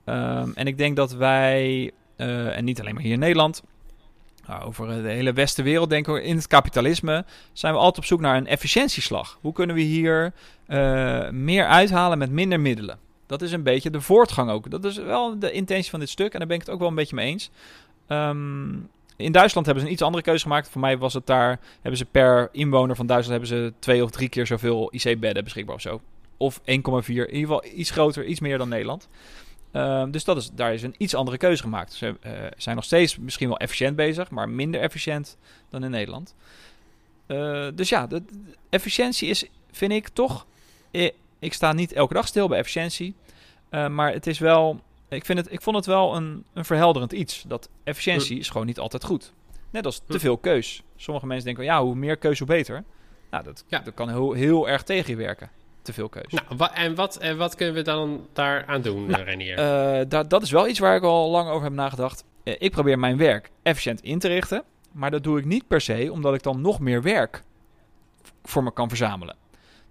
Ehm, 0.03 0.49
en 0.55 0.67
ik 0.67 0.77
denk 0.77 0.95
dat 0.95 1.11
wij, 1.13 1.91
eh, 2.15 2.57
en 2.57 2.63
niet 2.65 2.79
alleen 2.79 2.93
maar 2.93 3.03
hier 3.03 3.13
in 3.13 3.19
Nederland, 3.19 3.63
nou, 4.47 4.63
over 4.63 4.87
de 5.03 5.09
hele 5.09 5.33
westenwereld 5.33 5.89
denken 5.89 6.13
we, 6.13 6.23
in 6.23 6.35
het 6.35 6.47
kapitalisme 6.47 7.25
zijn 7.53 7.73
we 7.73 7.79
altijd 7.79 7.97
op 7.97 8.05
zoek 8.05 8.19
naar 8.19 8.37
een 8.37 8.47
efficiëntieslag. 8.47 9.37
Hoe 9.41 9.53
kunnen 9.53 9.75
we 9.75 9.81
hier 9.81 10.33
eh, 10.67 11.29
meer 11.29 11.65
uithalen 11.65 12.17
met 12.17 12.31
minder 12.31 12.59
middelen? 12.59 12.97
Dat 13.25 13.41
is 13.41 13.51
een 13.51 13.63
beetje 13.63 13.89
de 13.89 14.01
voortgang 14.01 14.49
ook. 14.49 14.69
Dat 14.71 14.85
is 14.85 14.97
wel 14.97 15.39
de 15.39 15.51
intentie 15.51 15.89
van 15.89 15.99
dit 15.99 16.09
stuk 16.09 16.33
en 16.33 16.39
daar 16.39 16.47
ben 16.47 16.57
ik 16.57 16.65
het 16.65 16.73
ook 16.73 16.79
wel 16.79 16.87
een 16.87 16.95
beetje 16.95 17.15
mee 17.15 17.27
eens. 17.27 17.49
Ehm, 18.07 18.69
in 19.17 19.31
Duitsland 19.31 19.65
hebben 19.65 19.83
ze 19.83 19.89
een 19.89 19.95
iets 19.95 20.05
andere 20.05 20.23
keuze 20.23 20.43
gemaakt. 20.43 20.69
Voor 20.69 20.81
mij 20.81 20.97
was 20.97 21.13
het 21.13 21.25
daar, 21.25 21.59
hebben 21.81 21.97
ze 21.97 22.05
per 22.05 22.49
inwoner 22.51 22.95
van 22.95 23.07
Duitsland 23.07 23.41
hebben 23.41 23.59
ze 23.59 23.73
twee 23.79 24.03
of 24.03 24.11
drie 24.11 24.29
keer 24.29 24.47
zoveel 24.47 24.89
IC-bedden 24.93 25.43
beschikbaar 25.43 25.75
of 25.75 25.81
zo. 25.81 26.01
Of 26.37 26.59
1,4, 26.59 26.63
in 26.65 26.75
ieder 27.07 27.27
geval 27.29 27.65
iets 27.75 27.91
groter, 27.91 28.25
iets 28.25 28.39
meer 28.39 28.57
dan 28.57 28.69
Nederland. 28.69 29.07
Ehm, 29.71 30.11
dus 30.11 30.23
dat 30.23 30.37
is, 30.37 30.49
daar 30.51 30.73
is 30.73 30.83
een 30.83 30.95
iets 30.97 31.15
andere 31.15 31.37
keuze 31.37 31.61
gemaakt. 31.61 31.93
Ze 31.93 32.15
eh, 32.21 32.31
zijn 32.57 32.75
nog 32.75 32.85
steeds 32.85 33.17
misschien 33.17 33.47
wel 33.47 33.57
efficiënt 33.57 33.95
bezig, 33.95 34.29
maar 34.29 34.49
minder 34.49 34.81
efficiënt 34.81 35.37
dan 35.69 35.83
in 35.83 35.91
Nederland. 35.91 36.35
Eh, 37.25 37.67
dus 37.75 37.89
ja, 37.89 38.07
de, 38.07 38.23
efficiëntie 38.69 39.29
is, 39.29 39.45
vind 39.71 39.91
ik 39.91 40.07
toch. 40.07 40.45
eh, 40.91 41.09
ik 41.39 41.53
sta 41.53 41.73
niet 41.73 41.93
elke 41.93 42.13
dag 42.13 42.27
stil 42.27 42.47
bij 42.47 42.59
efficiëntie. 42.59 43.15
maar 43.69 44.13
het 44.13 44.27
is 44.27 44.39
wel. 44.39 44.81
Ik, 45.09 45.25
vind 45.25 45.39
het, 45.39 45.51
ik 45.51 45.61
vond 45.61 45.75
het 45.75 45.85
wel 45.85 46.15
een, 46.15 46.45
een 46.53 46.65
verhelderend 46.65 47.11
iets. 47.11 47.43
Dat 47.47 47.69
efficiëntie 47.83 48.39
is 48.39 48.49
gewoon 48.49 48.67
niet 48.67 48.79
altijd 48.79 49.03
goed. 49.03 49.33
Net 49.71 49.85
als 49.85 50.01
te 50.07 50.19
veel 50.19 50.37
keus. 50.37 50.83
Sommige 50.95 51.25
mensen 51.27 51.45
denken, 51.45 51.63
ja, 51.63 51.83
hoe 51.83 51.95
meer 51.95 52.17
keus, 52.17 52.37
hoe 52.39 52.47
beter. 52.47 52.83
Nou, 53.31 53.43
dat, 53.43 53.63
Ja. 53.67 53.79
dat 53.79 53.93
kan 53.93 54.09
heel, 54.09 54.31
heel 54.33 54.69
erg 54.69 54.83
tegen 54.83 55.09
je 55.11 55.15
werken. 55.17 55.49
Te 55.81 55.93
veel 55.93 56.09
keus. 56.09 56.31
Nou, 56.31 56.45
wa- 56.57 56.73
en, 56.75 56.95
wat, 56.95 57.17
en 57.17 57.37
wat 57.37 57.55
kunnen 57.55 57.75
we 57.75 57.81
dan 57.81 58.27
daaraan 58.33 58.81
doen, 58.81 59.05
Nou, 59.05 59.23
Renier? 59.23 59.57
Eh, 59.57 60.05
da- 60.09 60.23
dat 60.23 60.41
is 60.41 60.51
wel 60.51 60.67
iets 60.67 60.79
waar 60.79 60.95
ik 60.95 61.03
al 61.03 61.29
lang 61.29 61.49
over 61.49 61.63
heb 61.63 61.73
nagedacht. 61.73 62.23
Eh, 62.43 62.55
ik 62.57 62.71
probeer 62.71 62.99
mijn 62.99 63.17
werk 63.17 63.51
efficiënt 63.63 64.01
in 64.01 64.19
te 64.19 64.27
richten. 64.27 64.63
Maar 64.91 65.11
dat 65.11 65.23
doe 65.23 65.39
ik 65.39 65.45
niet 65.45 65.67
per 65.67 65.81
se 65.81 66.09
omdat 66.11 66.33
ik 66.33 66.43
dan 66.43 66.61
nog 66.61 66.79
meer 66.79 67.01
werk 67.01 67.43
voor 68.43 68.63
me 68.63 68.73
kan 68.73 68.87
verzamelen. 68.89 69.35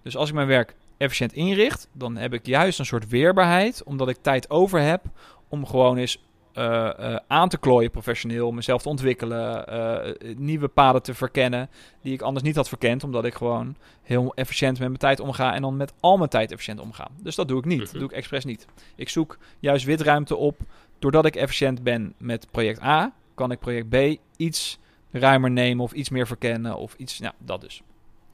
Dus 0.03 0.17
als 0.17 0.29
ik 0.29 0.35
mijn 0.35 0.47
werk 0.47 0.75
efficiënt 0.97 1.33
inricht, 1.33 1.87
dan 1.93 2.15
heb 2.17 2.33
ik 2.33 2.45
juist 2.45 2.79
een 2.79 2.85
soort 2.85 3.07
weerbaarheid. 3.09 3.83
Omdat 3.83 4.09
ik 4.09 4.17
tijd 4.21 4.49
over 4.49 4.79
heb 4.81 5.03
om 5.47 5.65
gewoon 5.65 5.97
eens 5.97 6.25
eh, 6.53 7.13
eh, 7.13 7.19
aan 7.27 7.49
te 7.49 7.57
klooien 7.57 7.91
professioneel. 7.91 8.51
Mezelf 8.51 8.81
te 8.81 8.89
ontwikkelen. 8.89 9.67
eh, 9.67 10.35
nieuwe 10.37 10.67
paden 10.67 11.01
te 11.03 11.13
verkennen 11.13 11.69
die 12.01 12.13
ik 12.13 12.21
anders 12.21 12.45
niet 12.45 12.55
had 12.55 12.67
verkend. 12.69 13.03
Omdat 13.03 13.25
ik 13.25 13.33
gewoon 13.33 13.75
heel 14.03 14.33
efficiënt 14.35 14.79
met 14.79 14.87
mijn 14.87 14.99
tijd 14.99 15.19
omga. 15.19 15.53
En 15.53 15.61
dan 15.61 15.77
met 15.77 15.93
al 15.99 16.17
mijn 16.17 16.29
tijd 16.29 16.51
efficiënt 16.51 16.79
omga. 16.79 17.07
Dus 17.21 17.35
dat 17.35 17.47
doe 17.47 17.59
ik 17.59 17.65
niet. 17.65 17.79
Dat 17.79 17.87
Mhm. 17.89 17.97
doe 17.99 18.09
ik 18.09 18.15
expres 18.15 18.45
niet. 18.45 18.65
Ik 18.95 19.09
zoek 19.09 19.37
juist 19.59 19.85
witruimte 19.85 20.35
op. 20.35 20.59
Doordat 20.99 21.25
ik 21.25 21.35
efficiënt 21.35 21.83
ben 21.83 22.13
met 22.17 22.47
project 22.51 22.81
A, 22.83 23.13
kan 23.35 23.51
ik 23.51 23.59
project 23.59 23.89
B 23.89 24.19
iets 24.37 24.79
ruimer 25.11 25.51
nemen 25.51 25.83
of 25.83 25.91
iets 25.91 26.09
meer 26.09 26.27
verkennen 26.27 26.77
of 26.77 26.93
iets. 26.97 27.19
Nou, 27.19 27.33
dat 27.37 27.61
dus. 27.61 27.81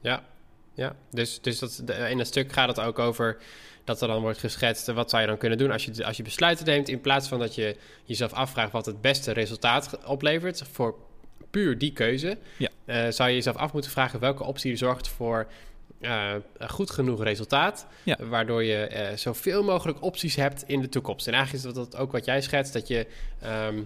Ja, 0.00 0.22
ja. 0.74 0.96
dus, 1.10 1.40
dus 1.40 1.58
dat, 1.58 1.80
de- 1.84 1.92
in 2.10 2.18
het 2.18 2.26
stuk 2.26 2.52
gaat 2.52 2.68
het 2.68 2.80
ook 2.80 2.98
over 2.98 3.36
dat 3.84 4.00
er 4.02 4.08
dan 4.08 4.20
wordt 4.20 4.38
geschetst... 4.38 4.88
eh, 4.88 4.94
wat 4.94 5.10
zou 5.10 5.22
je 5.22 5.28
dan 5.28 5.38
kunnen 5.38 5.58
doen 5.58 5.70
als 5.70 5.84
je, 5.84 6.04
als 6.04 6.16
je 6.16 6.22
besluiten 6.22 6.66
neemt... 6.66 6.88
in 6.88 7.00
plaats 7.00 7.28
van 7.28 7.38
dat 7.38 7.54
je 7.54 7.76
jezelf 8.04 8.32
afvraagt 8.32 8.72
wat 8.72 8.86
het 8.86 9.00
beste 9.00 9.32
resultaat 9.32 9.98
oplevert... 10.06 10.62
voor 10.72 10.94
puur 11.50 11.78
die 11.78 11.92
keuze, 11.92 12.38
Ja. 12.56 12.68
eh, 12.84 13.10
zou 13.10 13.28
je 13.28 13.34
jezelf 13.34 13.56
af 13.56 13.72
moeten 13.72 13.90
vragen... 13.90 14.20
welke 14.20 14.44
optie 14.44 14.76
zorgt 14.76 15.08
voor 15.08 15.46
eh, 16.00 16.34
een 16.58 16.70
goed 16.70 16.90
genoeg 16.90 17.22
resultaat... 17.22 17.86
Ja. 18.02 18.16
waardoor 18.20 18.64
je 18.64 18.76
eh, 18.86 19.16
zoveel 19.16 19.62
mogelijk 19.62 20.02
opties 20.02 20.34
hebt 20.36 20.62
in 20.66 20.80
de 20.80 20.88
toekomst. 20.88 21.26
En 21.26 21.34
eigenlijk 21.34 21.64
is 21.66 21.72
dat 21.74 21.96
ook 21.96 22.12
wat 22.12 22.24
jij 22.24 22.40
schetst, 22.40 22.72
dat 22.72 22.88
je... 22.88 23.06
ehm, 23.40 23.82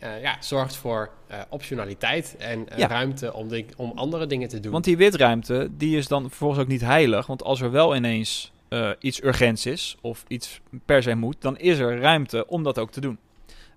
eh, 0.00 0.22
ja, 0.22 0.36
zorgt 0.40 0.76
voor 0.76 1.10
eh, 1.26 1.40
optionaliteit 1.48 2.36
en 2.38 2.68
eh, 2.68 2.78
Ja. 2.78 2.86
ruimte 2.86 3.32
om, 3.32 3.48
om 3.76 3.92
andere 3.94 4.26
dingen 4.26 4.48
te 4.48 4.60
doen. 4.60 4.72
Want 4.72 4.84
die 4.84 4.96
witruimte, 4.96 5.68
die 5.76 5.96
is 5.96 6.08
dan 6.08 6.28
vervolgens 6.28 6.60
ook 6.60 6.68
niet 6.68 6.80
heilig. 6.80 7.26
Want 7.26 7.42
als 7.42 7.60
er 7.60 7.70
wel 7.70 7.96
ineens 7.96 8.52
iets 8.98 9.22
urgents 9.22 9.66
is 9.66 9.96
of 10.00 10.24
iets 10.28 10.60
per 10.84 11.02
se 11.02 11.14
moet, 11.14 11.36
dan 11.40 11.58
is 11.58 11.78
er 11.78 12.00
ruimte 12.00 12.46
om 12.46 12.62
dat 12.62 12.78
ook 12.78 12.90
te 12.90 13.00
doen. 13.00 13.18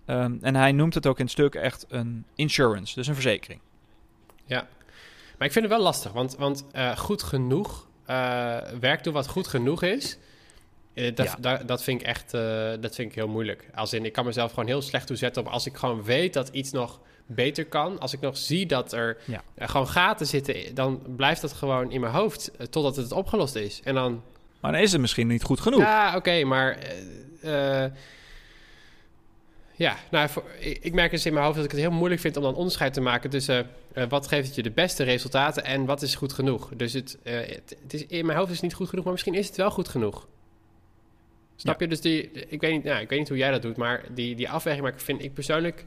Ehm, 0.05 0.33
en 0.41 0.55
hij 0.55 0.71
noemt 0.71 0.93
het 0.93 1.07
ook 1.07 1.17
in 1.17 1.23
het 1.23 1.33
stuk 1.33 1.55
echt 1.55 1.85
een 1.89 2.25
insurance, 2.35 2.95
dus 2.95 3.07
een 3.07 3.13
verzekering. 3.13 3.59
Ja, 4.45 4.67
maar 5.37 5.47
ik 5.47 5.53
vind 5.53 5.65
het 5.65 5.73
wel 5.73 5.83
lastig, 5.83 6.11
want, 6.11 6.35
want 6.35 6.65
goed 6.95 7.23
genoeg, 7.23 7.87
werk 8.79 9.03
doen 9.03 9.13
wat 9.13 9.27
goed 9.27 9.47
genoeg 9.47 9.83
is, 9.83 10.17
dat, 10.93 11.17
Ja. 11.25 11.35
da- 11.39 11.63
dat 11.65 11.83
vind 11.83 12.01
ik 12.01 12.07
echt 12.07 12.33
eh, 12.33 12.41
dat 12.79 12.95
vind 12.95 13.09
ik 13.09 13.15
heel 13.15 13.27
moeilijk. 13.27 13.69
Als 13.75 13.93
in, 13.93 14.05
ik 14.05 14.13
kan 14.13 14.25
mezelf 14.25 14.49
gewoon 14.49 14.67
heel 14.67 14.81
slecht 14.81 15.07
toezetten 15.07 15.41
op 15.45 15.47
als 15.51 15.65
ik 15.65 15.75
gewoon 15.77 16.03
weet 16.03 16.33
dat 16.33 16.47
iets 16.49 16.71
nog 16.71 16.99
beter 17.25 17.65
kan. 17.65 17.99
Als 17.99 18.13
ik 18.13 18.19
nog 18.19 18.37
zie 18.37 18.65
dat 18.65 18.91
er 18.93 19.17
Ja. 19.25 19.41
eh, 19.55 19.69
gewoon 19.69 19.87
gaten 19.87 20.25
zitten, 20.25 20.75
dan 20.75 21.01
blijft 21.15 21.41
dat 21.41 21.53
gewoon 21.53 21.91
in 21.91 21.99
mijn 22.01 22.13
hoofd 22.13 22.51
eh, 22.57 22.65
totdat 22.67 22.95
het 22.95 23.11
opgelost 23.11 23.55
is. 23.55 23.81
En 23.83 23.93
dan, 23.93 24.21
Maar 24.59 24.71
dan 24.71 24.81
is 24.81 24.91
het 24.91 25.01
misschien 25.01 25.27
niet 25.27 25.43
goed 25.43 25.59
genoeg. 25.59 25.79
ja, 25.79 26.15
oké, 26.15 26.43
maar... 26.43 26.77
eh, 27.41 27.83
eh, 27.85 27.91
ja, 29.75 29.95
nou, 30.11 30.29
voor, 30.29 30.43
ik, 30.59 30.93
merk 30.93 31.11
dus 31.11 31.25
in 31.25 31.33
mijn 31.33 31.45
hoofd 31.45 31.55
dat 31.57 31.65
ik 31.65 31.71
het 31.71 31.79
heel 31.79 31.91
moeilijk 31.91 32.21
vind 32.21 32.37
om 32.37 32.43
dan 32.43 32.55
onderscheid 32.55 32.93
te 32.93 33.01
maken 33.01 33.29
tussen 33.29 33.69
eh, 33.93 34.03
wat 34.09 34.27
geeft 34.27 34.45
het 34.47 34.55
je 34.55 34.63
de 34.63 34.71
beste 34.71 35.03
resultaten 35.03 35.63
en 35.63 35.85
wat 35.85 36.01
is 36.01 36.15
goed 36.15 36.33
genoeg. 36.33 36.69
Dus 36.75 36.93
het, 36.93 37.17
eh, 37.23 37.33
het, 37.35 37.75
het 37.83 37.93
is, 37.93 38.05
in 38.05 38.25
mijn 38.25 38.37
hoofd 38.37 38.49
is 38.49 38.55
het 38.55 38.65
niet 38.65 38.73
goed 38.73 38.89
genoeg, 38.89 39.03
maar 39.03 39.13
misschien 39.13 39.33
is 39.33 39.47
het 39.47 39.55
wel 39.57 39.71
goed 39.71 39.87
genoeg. 39.87 40.27
Snap 41.63 41.79
je? 41.79 41.87
Dus 41.87 42.01
die, 42.01 42.31
ik 42.31 42.61
weet, 42.61 42.71
niet, 42.71 42.83
nou, 42.83 43.01
ik 43.01 43.09
weet 43.09 43.19
niet 43.19 43.29
hoe 43.29 43.37
jij 43.37 43.51
dat 43.51 43.61
doet, 43.61 43.77
maar 43.77 44.03
die, 44.13 44.35
die 44.35 44.49
afweging 44.49 44.83
maken 44.83 45.01
vind 45.01 45.23
ik 45.23 45.33
persoonlijk 45.33 45.85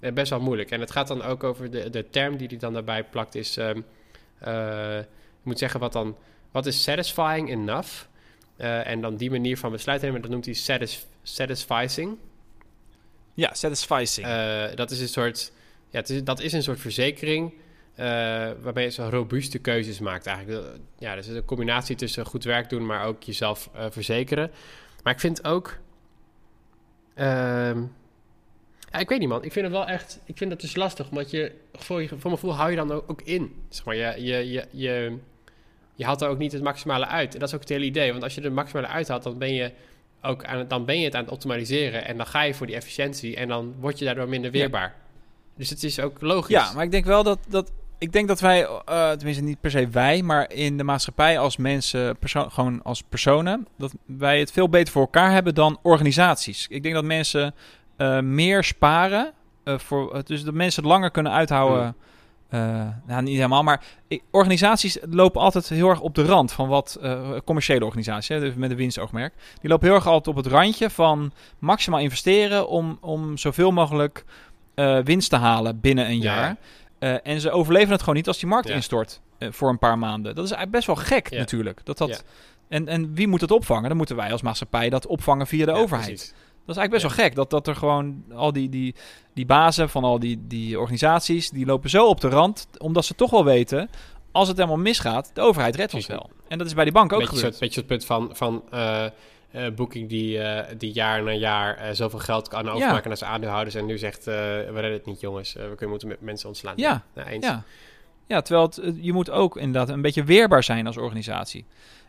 eh, 0.00 0.12
best 0.12 0.30
wel 0.30 0.40
moeilijk. 0.40 0.70
En 0.70 0.80
het 0.80 0.90
gaat 0.90 1.08
dan 1.08 1.22
ook 1.22 1.44
over 1.44 1.70
de, 1.70 1.90
de 1.90 2.10
term 2.10 2.36
die 2.36 2.48
hij 2.48 2.56
dan 2.56 2.72
daarbij 2.72 3.04
plakt, 3.04 3.34
is, 3.34 3.56
ik 3.56 5.42
moet 5.42 5.58
zeggen, 5.58 5.80
wat 5.80 5.92
dan, 5.92 6.16
wat 6.50 6.66
is 6.66 6.82
satisfying 6.82 7.50
enough? 7.50 8.04
Eh, 8.56 8.86
en 8.86 9.00
dan 9.00 9.16
die 9.16 9.30
manier 9.30 9.58
van 9.58 9.70
besluit 9.70 10.02
nemen, 10.02 10.22
dat 10.22 10.30
noemt 10.30 10.44
hij 10.44 10.54
satis, 10.54 11.06
satisficing. 11.22 12.16
Ja, 13.34 13.54
satisficing. 13.54 14.26
Dat 14.74 14.90
is 14.90 15.00
een 15.00 15.08
soort, 15.08 15.52
ja, 15.90 15.98
het 15.98 16.10
is, 16.10 16.24
dat 16.24 16.40
is 16.40 16.52
een 16.52 16.62
soort 16.62 16.80
verzekering 16.80 17.52
waarbij 18.60 18.82
je 18.82 18.90
zo 18.90 19.08
robuuste 19.10 19.58
keuzes 19.58 19.98
maakt 19.98 20.26
eigenlijk. 20.26 20.66
Ja, 20.98 21.14
dus 21.14 21.26
een 21.26 21.44
combinatie 21.44 21.96
tussen 21.96 22.26
goed 22.26 22.44
werk 22.44 22.68
doen, 22.68 22.86
maar 22.86 23.04
ook 23.06 23.22
jezelf 23.22 23.70
verzekeren. 23.90 24.50
Maar 25.04 25.12
ik 25.12 25.20
vind 25.20 25.44
ook, 25.44 25.78
ehm, 27.14 27.82
ja, 28.90 28.98
ik 28.98 29.08
weet 29.08 29.18
niet 29.18 29.28
man, 29.28 29.44
ik 29.44 29.52
vind 29.52 29.64
het 29.64 29.74
wel 29.74 29.86
echt, 29.86 30.20
ik 30.24 30.36
vind 30.36 30.50
het 30.50 30.60
dus 30.60 30.76
lastig, 30.76 31.08
omdat 31.10 31.30
je 31.30 31.52
voor, 31.72 32.02
je, 32.02 32.08
voor 32.08 32.18
mijn 32.22 32.34
gevoel 32.34 32.54
hou 32.54 32.70
je 32.70 32.76
dan 32.76 32.90
ook, 32.92 33.22
in. 33.22 33.62
Zeg 33.68 33.84
maar, 33.84 33.96
je, 33.96 34.14
je, 34.24 34.50
je, 34.50 34.66
je, 34.70 35.16
je 35.94 36.04
haalt 36.04 36.20
er 36.20 36.28
ook 36.28 36.38
niet 36.38 36.52
het 36.52 36.62
maximale 36.62 37.06
uit. 37.06 37.34
En 37.34 37.38
dat 37.40 37.48
is 37.48 37.54
ook 37.54 37.60
het 37.60 37.68
hele 37.68 37.84
idee, 37.84 38.10
want 38.10 38.22
als 38.22 38.34
je 38.34 38.40
er 38.40 38.46
het 38.46 38.54
maximale 38.54 38.86
uithaalt, 38.86 39.22
dan 39.22 39.38
ben 39.38 39.54
je 39.54 39.72
ook 40.22 40.44
aan 40.44 40.58
het, 40.58 40.70
dan 40.70 40.84
ben 40.84 40.98
je 40.98 41.04
het 41.04 41.14
aan 41.14 41.22
het 41.24 41.32
optimaliseren 41.32 42.04
en 42.04 42.16
dan 42.16 42.26
ga 42.26 42.42
je 42.42 42.54
voor 42.54 42.66
die 42.66 42.76
efficiëntie 42.76 43.36
en 43.36 43.48
dan 43.48 43.74
word 43.80 43.98
je 43.98 44.04
daardoor 44.04 44.28
minder 44.28 44.52
Ja. 44.52 44.58
weerbaar. 44.58 44.94
Dus 45.56 45.70
het 45.70 45.82
is 45.82 46.00
ook 46.00 46.20
logisch. 46.20 46.54
Ja, 46.54 46.72
maar 46.72 46.84
ik 46.84 46.90
denk 46.90 47.04
wel 47.04 47.22
dat, 47.22 47.38
dat 47.48 47.72
ik 47.98 48.12
denk 48.12 48.28
dat 48.28 48.40
wij, 48.40 48.66
eh, 48.66 49.10
tenminste 49.10 49.42
niet 49.42 49.60
per 49.60 49.70
se 49.70 49.88
wij, 49.88 50.22
maar 50.22 50.52
in 50.52 50.76
de 50.76 50.84
maatschappij 50.84 51.38
als 51.38 51.56
mensen, 51.56 52.16
gewoon 52.28 52.82
als 52.82 53.02
personen, 53.02 53.66
dat 53.78 53.94
wij 54.06 54.38
het 54.38 54.52
veel 54.52 54.68
beter 54.68 54.92
voor 54.92 55.02
elkaar 55.02 55.32
hebben 55.32 55.54
dan 55.54 55.78
organisaties. 55.82 56.66
Ik 56.68 56.82
denk 56.82 56.94
dat 56.94 57.04
mensen 57.04 57.54
eh, 57.96 58.20
meer 58.20 58.64
sparen, 58.64 59.32
eh, 59.64 59.78
voor, 59.78 60.24
dus 60.24 60.42
dat 60.44 60.54
mensen 60.54 60.82
het 60.82 60.92
langer 60.92 61.10
kunnen 61.10 61.32
uithouden 61.32 61.96
Uh, 62.50 62.60
nou, 63.06 63.22
niet 63.22 63.34
helemaal, 63.34 63.62
maar 63.62 63.84
organisaties 64.30 64.98
lopen 65.10 65.40
altijd 65.40 65.68
heel 65.68 65.88
erg 65.88 66.00
op 66.00 66.14
de 66.14 66.24
rand 66.24 66.52
van 66.52 66.68
wat 66.68 67.00
commerciële 67.44 67.84
organisaties, 67.84 68.28
hè, 68.28 68.40
dus 68.40 68.54
met 68.54 68.70
een 68.70 68.76
winstoogmerk, 68.76 69.34
die 69.60 69.70
lopen 69.70 69.86
heel 69.86 69.96
erg 69.96 70.06
altijd 70.06 70.36
op 70.36 70.44
het 70.44 70.52
randje 70.52 70.90
van 70.90 71.32
maximaal 71.58 72.00
investeren 72.00 72.68
om, 72.68 72.98
om 73.00 73.36
zoveel 73.36 73.70
mogelijk 73.70 74.24
winst 75.04 75.30
te 75.30 75.36
halen 75.36 75.80
binnen 75.80 76.06
een 76.06 76.20
Ja. 76.20 76.34
jaar. 76.34 76.56
Uh, 77.04 77.16
en 77.22 77.40
ze 77.40 77.50
overleven 77.50 77.90
het 77.90 78.00
gewoon 78.00 78.14
niet 78.14 78.26
als 78.28 78.38
die 78.38 78.48
markt 78.48 78.68
Ja. 78.68 78.74
instort 78.74 79.20
uh, 79.38 79.48
voor 79.52 79.68
een 79.68 79.78
paar 79.78 79.98
maanden. 79.98 80.34
Dat 80.34 80.44
is 80.44 80.50
eigenlijk 80.50 80.70
best 80.70 80.86
wel 80.86 81.06
gek 81.06 81.30
Ja. 81.30 81.38
natuurlijk. 81.38 81.80
Dat 81.84 81.98
dat, 81.98 82.08
Ja. 82.08 82.16
en, 82.68 82.88
en 82.88 83.14
wie 83.14 83.28
moet 83.28 83.40
dat 83.40 83.50
opvangen? 83.50 83.88
Dan 83.88 83.96
moeten 83.96 84.16
wij 84.16 84.32
als 84.32 84.42
maatschappij 84.42 84.90
dat 84.90 85.06
opvangen 85.06 85.46
via 85.46 85.66
de 85.66 85.72
overheid. 85.72 86.06
precies. 86.14 86.28
Dat 86.66 86.76
is 86.76 86.80
eigenlijk 86.80 86.90
best 86.90 87.16
wel 87.16 87.26
gek. 87.26 87.34
Dat, 87.34 87.50
dat 87.50 87.66
er 87.66 87.76
gewoon 87.76 88.24
al 88.34 88.52
die, 88.52 88.68
die, 88.68 88.94
die 89.34 89.46
bazen 89.46 89.88
van 89.90 90.04
al 90.04 90.18
die, 90.18 90.44
die 90.46 90.78
organisaties... 90.80 91.50
die 91.50 91.66
lopen 91.66 91.90
zo 91.90 92.06
op 92.06 92.20
de 92.20 92.28
rand... 92.28 92.68
omdat 92.78 93.04
ze 93.04 93.14
toch 93.14 93.30
wel 93.30 93.44
weten... 93.44 93.90
als 94.32 94.48
het 94.48 94.56
helemaal 94.56 94.78
misgaat... 94.78 95.30
de 95.34 95.40
overheid 95.40 95.76
redt 95.76 95.94
ons 95.94 96.06
wel. 96.06 96.30
En 96.48 96.58
dat 96.58 96.66
is 96.66 96.74
bij 96.74 96.84
die 96.84 96.92
bank 96.92 97.12
ook 97.12 97.18
beetje, 97.18 97.34
gebeurd. 97.34 97.54
soort, 97.54 97.64
beetje 97.64 97.80
het 97.80 97.88
punt 97.88 98.04
van, 98.04 98.30
van 98.36 98.62
eh, 98.70 99.04
eh, 99.54 99.70
Booking 99.74 100.08
die, 100.08 100.38
eh, 100.38 100.74
die 100.78 100.92
jaar 100.92 101.22
na 101.22 101.32
jaar 101.32 101.76
eh, 101.76 101.92
zoveel 101.92 102.18
geld 102.18 102.48
kan 102.48 102.68
overmaken 102.68 103.08
naar 103.08 103.16
zijn 103.16 103.30
aandeelhouders 103.30 103.74
en 103.74 103.86
nu 103.86 103.98
zegt, 103.98 104.24
we 104.24 104.70
redden 104.72 104.92
het 104.92 105.06
niet 105.06 105.20
jongens, 105.20 105.52
we 105.52 105.60
kunnen 105.68 105.88
moeten 105.88 106.08
met 106.08 106.20
mensen 106.20 106.48
ontslaan. 106.48 106.72
Ja, 106.76 107.02
Nou, 107.14 107.28
eens. 107.28 107.46
Ja. 107.46 107.62
ja, 108.26 108.40
terwijl 108.40 108.66
het, 108.66 108.96
je 109.00 109.12
moet 109.12 109.30
ook 109.30 109.56
inderdaad 109.56 109.88
een 109.88 110.02
beetje 110.02 110.24
weerbaar 110.24 110.62
zijn 110.62 110.86
als 110.86 110.96
organisatie. 110.96 111.66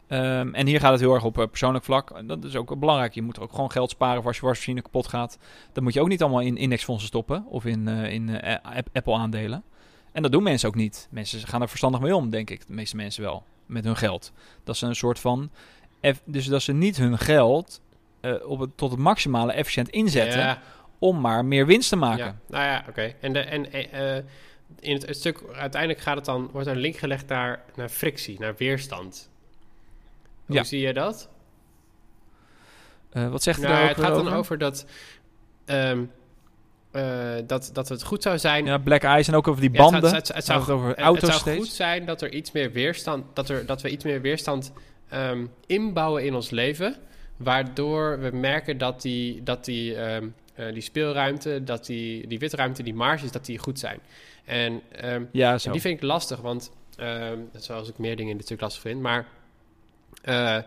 Um, 0.09 0.53
en 0.53 0.67
hier 0.67 0.79
gaat 0.79 0.91
het 0.91 0.99
heel 0.99 1.13
erg 1.13 1.23
op 1.23 1.37
uh, 1.37 1.45
persoonlijk 1.45 1.83
vlak. 1.85 2.27
Dat 2.27 2.43
is 2.43 2.55
ook 2.55 2.79
belangrijk. 2.79 3.13
Je 3.13 3.21
moet 3.21 3.39
ook 3.39 3.51
gewoon 3.51 3.71
geld 3.71 3.89
sparen 3.89 4.17
voor 4.17 4.27
als 4.27 4.39
je 4.39 4.45
wasmachine 4.45 4.81
kapot 4.81 5.07
gaat. 5.07 5.37
Dat 5.71 5.83
moet 5.83 5.93
je 5.93 6.01
ook 6.01 6.07
niet 6.07 6.21
allemaal 6.21 6.41
in 6.41 6.57
indexfondsen 6.57 7.07
stoppen 7.07 7.45
of 7.47 7.65
in, 7.65 7.87
uh, 7.87 8.11
in 8.11 8.27
uh, 8.27 8.55
Apple 8.93 9.13
aandelen. 9.13 9.63
En 10.11 10.21
dat 10.21 10.31
doen 10.31 10.43
mensen 10.43 10.67
ook 10.67 10.75
niet. 10.75 11.07
Mensen 11.11 11.47
gaan 11.47 11.61
er 11.61 11.69
verstandig 11.69 12.01
mee 12.01 12.15
om, 12.15 12.29
denk 12.29 12.49
ik. 12.49 12.67
De 12.67 12.73
meeste 12.73 12.95
mensen 12.95 13.23
wel. 13.23 13.43
Met 13.65 13.83
hun 13.83 13.95
geld. 13.95 14.31
Dat 14.63 14.77
ze 14.77 14.85
een 14.85 14.95
soort 14.95 15.19
van. 15.19 15.49
Dus 16.23 16.45
dat 16.45 16.61
ze 16.61 16.73
niet 16.73 16.97
hun 16.97 17.17
geld 17.17 17.81
uh, 18.21 18.49
op 18.49 18.59
het, 18.59 18.77
tot 18.77 18.91
het 18.91 18.99
maximale 18.99 19.53
efficiënt 19.53 19.89
inzetten. 19.89 20.39
Ja. 20.39 20.61
Om 20.99 21.21
maar 21.21 21.45
meer 21.45 21.65
winst 21.65 21.89
te 21.89 21.95
maken. 21.95 22.25
Ja. 22.25 22.35
Nou 22.47 22.63
ja, 22.63 22.79
oké. 22.79 22.89
Okay. 22.89 23.15
En, 23.19 23.33
de, 23.33 23.39
en 23.39 23.65
uh, 23.75 24.15
in 24.79 24.93
het, 24.93 25.05
het, 25.05 25.17
stuk 25.17 25.43
uiteindelijk 25.53 26.01
gaat 26.01 26.15
het 26.15 26.25
dan, 26.25 26.49
wordt 26.51 26.67
er 26.67 26.73
een 26.73 26.79
link 26.79 26.97
gelegd 26.97 27.27
naar, 27.27 27.63
naar 27.75 27.89
frictie, 27.89 28.39
naar 28.39 28.55
weerstand. 28.57 29.29
Hoe 30.45 30.55
ja. 30.55 30.63
zie 30.63 30.79
je 30.79 30.93
dat? 30.93 31.29
Uh, 33.13 33.29
wat 33.29 33.43
zegt 33.43 33.61
nou, 33.61 33.87
Het 33.87 33.97
gaat 33.97 34.11
over? 34.11 34.23
dan 34.23 34.33
over 34.33 34.57
dat, 34.57 34.85
um, 35.65 36.11
uh, 36.91 37.33
dat, 37.47 37.69
dat 37.73 37.89
het 37.89 38.03
goed 38.03 38.23
zou 38.23 38.39
zijn... 38.39 38.65
Ja, 38.65 38.77
black 38.77 39.03
eyes 39.03 39.27
en 39.27 39.35
ook 39.35 39.47
over 39.47 39.61
die 39.61 39.69
banden. 39.71 40.01
Ja, 40.01 40.05
het, 40.05 40.15
het, 40.15 40.27
het, 40.27 40.35
het, 40.35 40.45
zou, 40.45 40.59
het 40.59 40.69
over 40.69 40.97
auto's 40.97 41.29
het 41.29 41.41
zou 41.41 41.57
goed 41.57 41.67
zijn 41.67 42.05
dat 42.05 42.21
er 42.21 42.33
iets 42.33 42.51
meer 42.51 42.71
weerstand... 42.71 43.25
dat, 43.33 43.49
er, 43.49 43.65
dat 43.65 43.81
we 43.81 43.89
iets 43.89 44.03
meer 44.03 44.21
weerstand 44.21 44.71
um, 45.13 45.51
inbouwen 45.65 46.25
in 46.25 46.35
ons 46.35 46.49
leven... 46.49 46.95
waardoor 47.37 48.19
we 48.19 48.29
merken 48.31 48.77
dat 48.77 49.01
die, 49.01 49.43
dat 49.43 49.65
die, 49.65 49.95
um, 49.95 50.35
uh, 50.59 50.73
die 50.73 50.81
speelruimte... 50.81 51.63
dat 51.63 51.85
die, 51.85 52.27
die 52.27 52.39
witruimte, 52.39 52.83
die 52.83 52.93
marges, 52.93 53.31
dat 53.31 53.45
die 53.45 53.57
goed 53.57 53.79
zijn. 53.79 53.99
En, 54.45 54.81
um, 55.05 55.29
ja, 55.31 55.57
zo. 55.57 55.67
en 55.67 55.71
die 55.71 55.81
vind 55.81 55.97
ik 55.97 56.03
lastig, 56.03 56.41
want... 56.41 56.71
zoals 57.55 57.89
ik 57.89 57.97
meer 57.97 58.15
dingen 58.15 58.37
in 58.37 58.43
stuk 58.43 58.61
lastig 58.61 58.81
vind, 58.81 59.01
maar... 59.01 59.27
Uh, 60.25 60.57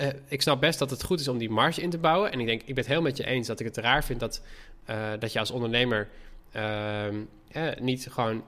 uh, 0.00 0.08
ik 0.28 0.42
snap 0.42 0.60
best 0.60 0.78
dat 0.78 0.90
het 0.90 1.02
goed 1.02 1.20
is 1.20 1.28
om 1.28 1.38
die 1.38 1.50
marge 1.50 1.80
in 1.80 1.90
te 1.90 1.98
bouwen. 1.98 2.32
En 2.32 2.40
ik 2.40 2.46
denk, 2.46 2.60
ik 2.60 2.66
ben 2.74 2.84
het 2.84 2.86
heel 2.86 3.02
met 3.02 3.16
je 3.16 3.26
eens 3.26 3.46
dat 3.46 3.60
ik 3.60 3.66
het 3.66 3.76
raar 3.76 4.04
vind 4.04 4.20
dat, 4.20 4.42
dat 5.18 5.32
je 5.32 5.38
als 5.38 5.50
ondernemer 5.50 6.08
eh, 7.52 7.68
niet 7.80 8.08
gewoon, 8.10 8.44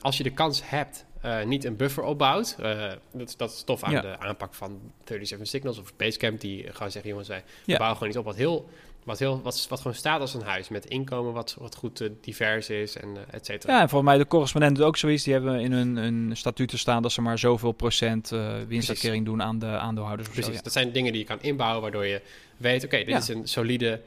als 0.00 0.16
je 0.16 0.22
de 0.22 0.32
kans 0.32 0.68
hebt, 0.70 1.05
uh, 1.24 1.42
niet 1.42 1.64
een 1.64 1.76
buffer 1.76 2.02
opbouwt. 2.02 2.56
Uh, 2.60 2.92
dat, 3.12 3.34
dat 3.36 3.52
is 3.52 3.62
tof 3.62 3.82
aan 3.82 3.92
ja. 3.92 4.00
de 4.00 4.18
aanpak 4.18 4.54
van 4.54 4.80
37 5.04 5.48
Signals 5.48 5.78
of 5.78 5.96
Basecamp, 5.96 6.40
die 6.40 6.72
gewoon 6.72 6.90
zeggen, 6.90 7.10
jongens, 7.10 7.28
wij 7.28 7.42
Ja. 7.64 7.76
bouwen 7.76 7.96
gewoon 7.96 8.08
iets 8.08 8.18
op 8.18 8.24
wat 8.24 8.36
heel. 8.36 8.68
Wat, 9.04 9.18
heel, 9.18 9.40
wat, 9.42 9.66
wat 9.68 9.78
gewoon 9.78 9.96
staat 9.96 10.20
als 10.20 10.34
een 10.34 10.42
huis, 10.42 10.68
met 10.68 10.86
inkomen 10.86 11.32
wat, 11.32 11.56
wat 11.58 11.74
goed 11.76 12.00
uh, 12.00 12.08
divers 12.20 12.70
is 12.70 12.96
en 12.96 13.16
et 13.30 13.46
cetera. 13.46 13.72
Ja, 13.72 13.80
en 13.80 13.88
volgens 13.88 14.10
mij 14.10 14.18
de 14.18 14.26
correspondent 14.26 14.82
ook 14.82 14.96
zoiets. 14.96 15.24
Die 15.24 15.32
hebben 15.32 15.60
in 15.60 15.72
hun, 15.72 15.96
hun 15.96 16.36
statuten 16.36 16.78
staan 16.78 17.02
dat 17.02 17.12
ze 17.12 17.20
maar 17.20 17.38
zoveel 17.38 17.72
procent 17.72 18.32
winstuitkering 18.68 19.24
doen 19.24 19.42
aan 19.42 19.58
de 19.58 19.66
aandeelhouders. 19.66 20.28
Precies, 20.28 20.46
zo, 20.46 20.52
ja. 20.52 20.62
dat 20.62 20.72
zijn 20.72 20.92
dingen 20.92 21.12
die 21.12 21.20
je 21.20 21.26
kan 21.26 21.38
inbouwen 21.40 21.82
waardoor 21.82 22.06
je 22.06 22.20
weet, 22.56 22.84
oké, 22.84 22.94
okay, 22.94 23.04
dit 23.04 23.22
is 23.22 23.28
een 23.28 23.48
solide 23.48 24.00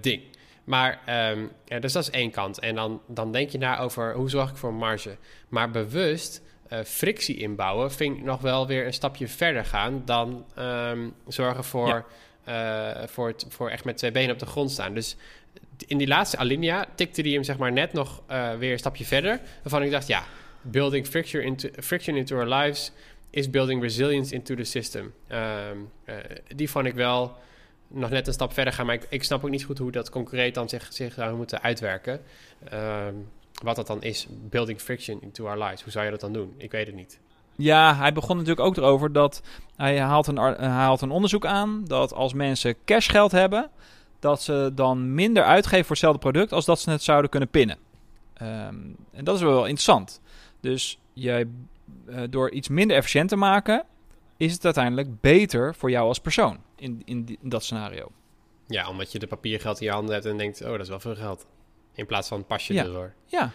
ding. 0.00 0.22
Maar, 0.64 1.00
um, 1.32 1.50
ja, 1.64 1.78
dus 1.78 1.92
dat 1.92 2.02
is 2.02 2.10
één 2.10 2.30
kant. 2.30 2.58
En 2.58 2.74
dan, 2.74 3.00
dan 3.06 3.32
denk 3.32 3.50
je 3.50 3.58
na 3.58 3.78
over 3.78 4.14
hoe 4.14 4.30
zorg 4.30 4.50
ik 4.50 4.56
voor 4.56 4.68
een 4.68 4.76
marge. 4.76 5.16
Maar 5.48 5.70
bewust 5.70 6.42
uh, 6.72 6.78
frictie 6.84 7.36
inbouwen 7.36 7.92
vind 7.92 8.16
ik 8.16 8.22
nog 8.22 8.40
wel 8.40 8.66
weer 8.66 8.86
een 8.86 8.92
stapje 8.92 9.28
verder 9.28 9.64
gaan 9.64 10.02
dan 10.04 10.44
um, 10.58 11.14
zorgen 11.28 11.64
voor, 11.64 12.04
Ja. 12.46 13.00
uh, 13.00 13.08
voor, 13.08 13.28
het, 13.28 13.46
voor 13.48 13.70
echt 13.70 13.84
met 13.84 13.96
twee 13.96 14.10
benen 14.12 14.32
op 14.32 14.38
de 14.38 14.46
grond 14.46 14.70
staan. 14.70 14.94
Dus 14.94 15.16
in 15.86 15.98
die 15.98 16.06
laatste 16.06 16.36
alinea 16.36 16.86
tikte 16.94 17.22
die 17.22 17.34
hem 17.34 17.42
zeg 17.42 17.58
maar 17.58 17.72
net 17.72 17.92
nog 17.92 18.22
uh, 18.30 18.54
weer 18.54 18.72
een 18.72 18.78
stapje 18.78 19.04
verder. 19.04 19.40
Waarvan 19.62 19.82
ik 19.82 19.90
dacht, 19.90 20.06
ja, 20.06 20.24
building 20.62 21.06
friction 21.06 21.42
into, 21.42 21.68
friction 21.76 22.16
into 22.16 22.36
our 22.36 22.48
lives 22.48 22.92
is 23.30 23.50
building 23.50 23.82
resilience 23.82 24.34
into 24.34 24.54
the 24.54 24.64
system. 24.64 25.14
Um, 25.28 25.90
uh, 26.06 26.14
die 26.56 26.70
vond 26.70 26.86
ik 26.86 26.94
wel 26.94 27.36
nog 27.92 28.10
net 28.10 28.26
een 28.26 28.32
stap 28.32 28.52
verder 28.52 28.72
gaan. 28.72 28.86
Maar 28.86 28.94
ik, 28.94 29.06
ik 29.08 29.24
snap 29.24 29.44
ook 29.44 29.50
niet 29.50 29.64
goed 29.64 29.78
hoe 29.78 29.90
dat 29.90 30.10
concreet 30.10 30.54
dan 30.54 30.68
zich, 30.68 30.92
zich 30.92 31.14
zou 31.14 31.36
moeten 31.36 31.62
uitwerken. 31.62 32.20
Um, 32.72 33.28
wat 33.62 33.76
dat 33.76 33.86
dan 33.86 34.02
is, 34.02 34.26
building 34.30 34.80
friction 34.80 35.18
into 35.22 35.46
our 35.46 35.58
lives. 35.62 35.82
Hoe 35.82 35.92
zou 35.92 36.04
je 36.04 36.10
dat 36.10 36.20
dan 36.20 36.32
doen? 36.32 36.54
Ik 36.56 36.70
weet 36.70 36.86
het 36.86 36.96
niet. 36.96 37.20
Ja, 37.56 37.96
hij 37.96 38.12
begon 38.12 38.36
natuurlijk 38.36 38.66
ook 38.66 38.76
erover 38.76 39.12
dat 39.12 39.42
hij 39.76 40.00
haalt 40.00 40.26
een, 40.26 40.36
haalt 40.58 41.00
een 41.00 41.10
onderzoek 41.10 41.46
aan 41.46 41.84
dat 41.86 42.12
als 42.14 42.32
mensen 42.32 42.74
cashgeld 42.84 43.32
hebben, 43.32 43.70
dat 44.18 44.42
ze 44.42 44.70
dan 44.74 45.14
minder 45.14 45.44
uitgeven 45.44 45.84
voor 45.84 45.90
hetzelfde 45.90 46.20
product 46.20 46.52
als 46.52 46.64
dat 46.64 46.80
ze 46.80 46.90
het 46.90 47.02
zouden 47.02 47.30
kunnen 47.30 47.48
pinnen. 47.48 47.76
Um, 48.42 48.96
en 49.12 49.24
dat 49.24 49.36
is 49.36 49.42
wel 49.42 49.60
interessant. 49.60 50.20
Dus 50.60 50.98
jij, 51.12 51.46
uh, 52.08 52.20
door 52.30 52.50
iets 52.50 52.68
minder 52.68 52.96
efficiënt 52.96 53.28
te 53.28 53.36
maken, 53.36 53.84
is 54.40 54.52
het 54.52 54.64
uiteindelijk 54.64 55.20
beter 55.20 55.74
voor 55.74 55.90
jou 55.90 56.08
als 56.08 56.20
persoon 56.20 56.58
in, 56.76 57.02
in, 57.04 57.24
die, 57.24 57.38
in 57.42 57.48
dat 57.48 57.64
scenario. 57.64 58.12
Ja, 58.66 58.88
omdat 58.88 59.12
je 59.12 59.18
de 59.18 59.26
papiergeld 59.26 59.80
in 59.80 59.86
je 59.86 59.92
handen 59.92 60.14
hebt 60.14 60.26
en 60.26 60.36
denkt, 60.36 60.62
oh, 60.62 60.70
dat 60.70 60.80
is 60.80 60.88
wel 60.88 61.00
veel 61.00 61.16
geld. 61.16 61.46
In 61.94 62.06
plaats 62.06 62.28
van 62.28 62.46
pas 62.46 62.66
je 62.66 62.74
ja. 62.74 62.84
erdoor. 62.84 63.12
Ja, 63.26 63.50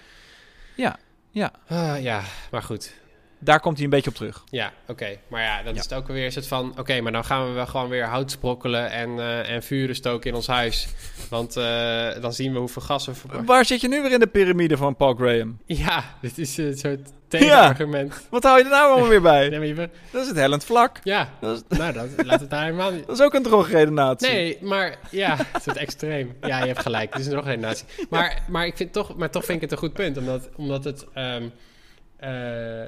ja, 0.75 0.99
ja. 1.29 1.51
Uh, 1.71 2.03
ja, 2.03 2.23
maar 2.51 2.63
goed. 2.63 2.93
Daar 3.39 3.59
komt 3.59 3.75
hij 3.75 3.83
een 3.83 3.89
beetje 3.89 4.09
op 4.09 4.15
terug. 4.15 4.43
Ja, 4.49 4.73
oké. 4.81 4.91
Okay. 4.91 5.19
Maar 5.27 5.41
ja, 5.41 5.63
dan 5.63 5.73
ja. 5.73 5.79
is 5.79 5.85
het 5.85 5.93
ook 5.93 6.07
weer 6.07 6.31
soort 6.31 6.47
van... 6.47 6.69
Oké, 6.69 6.79
okay, 6.79 6.99
maar 6.99 7.11
dan 7.11 7.25
gaan 7.25 7.47
we 7.47 7.53
wel 7.53 7.67
gewoon 7.67 7.89
weer 7.89 8.05
hout 8.05 8.31
sprokkelen 8.31 8.91
en, 8.91 9.09
uh, 9.09 9.49
en 9.49 9.63
vuren 9.63 9.95
stoken 9.95 10.29
in 10.29 10.35
ons 10.35 10.47
huis. 10.47 10.87
Want 11.29 11.57
uh, 11.57 12.21
dan 12.21 12.33
zien 12.33 12.53
we 12.53 12.59
hoeveel 12.59 12.81
gas 12.81 13.05
we 13.05 13.13
verbruiken. 13.13 13.53
Waar 13.53 13.65
zit 13.65 13.81
je 13.81 13.87
nu 13.87 14.01
weer 14.01 14.11
in 14.11 14.19
de 14.19 14.27
piramide 14.27 14.77
van 14.77 14.95
Paul 14.95 15.13
Graham? 15.13 15.57
Ja, 15.65 16.03
dit 16.21 16.37
is 16.37 16.57
een 16.57 16.77
soort 16.77 17.09
tegenargument. 17.27 18.13
Ja. 18.13 18.19
Wat 18.29 18.43
hou 18.43 18.57
je 18.57 18.63
er 18.63 18.69
nou 18.69 18.91
allemaal 18.91 19.09
weer 19.09 19.21
bij? 19.21 19.49
Nee. 19.65 19.75
Dat 20.11 20.21
is 20.21 20.27
het 20.27 20.37
hellend 20.37 20.65
vlak. 20.65 20.99
Ja, 21.03 21.29
dat 21.39 21.63
is... 21.69 21.77
nou, 21.77 21.93
dat, 21.93 22.25
laat 22.25 22.39
het 22.39 22.49
daar 22.49 22.63
helemaal 22.63 22.91
niet... 22.91 23.05
Dat 23.07 23.19
is 23.19 23.25
ook 23.25 23.33
een 23.33 23.43
drogredenatie. 23.43 24.27
Nee, 24.27 24.57
maar 24.61 24.97
ja, 25.11 25.37
het 25.51 25.67
is 25.67 25.75
extreem. 25.75 26.35
Ja, 26.41 26.59
je 26.59 26.67
hebt 26.67 26.81
gelijk, 26.81 27.09
het 27.09 27.19
is 27.19 27.25
een 27.25 27.31
drogredenatie. 27.31 27.85
Maar, 28.09 28.43
maar, 28.47 28.65
ik 28.65 28.77
vind 28.77 28.93
toch, 28.93 29.15
maar 29.15 29.29
toch 29.29 29.45
vind 29.45 29.55
ik 29.55 29.61
het 29.61 29.71
een 29.71 29.77
goed 29.77 29.93
punt, 29.93 30.17
omdat, 30.17 30.49
omdat 30.55 30.83
het... 30.83 31.05
Um, 31.15 31.51
uh, 32.23 32.83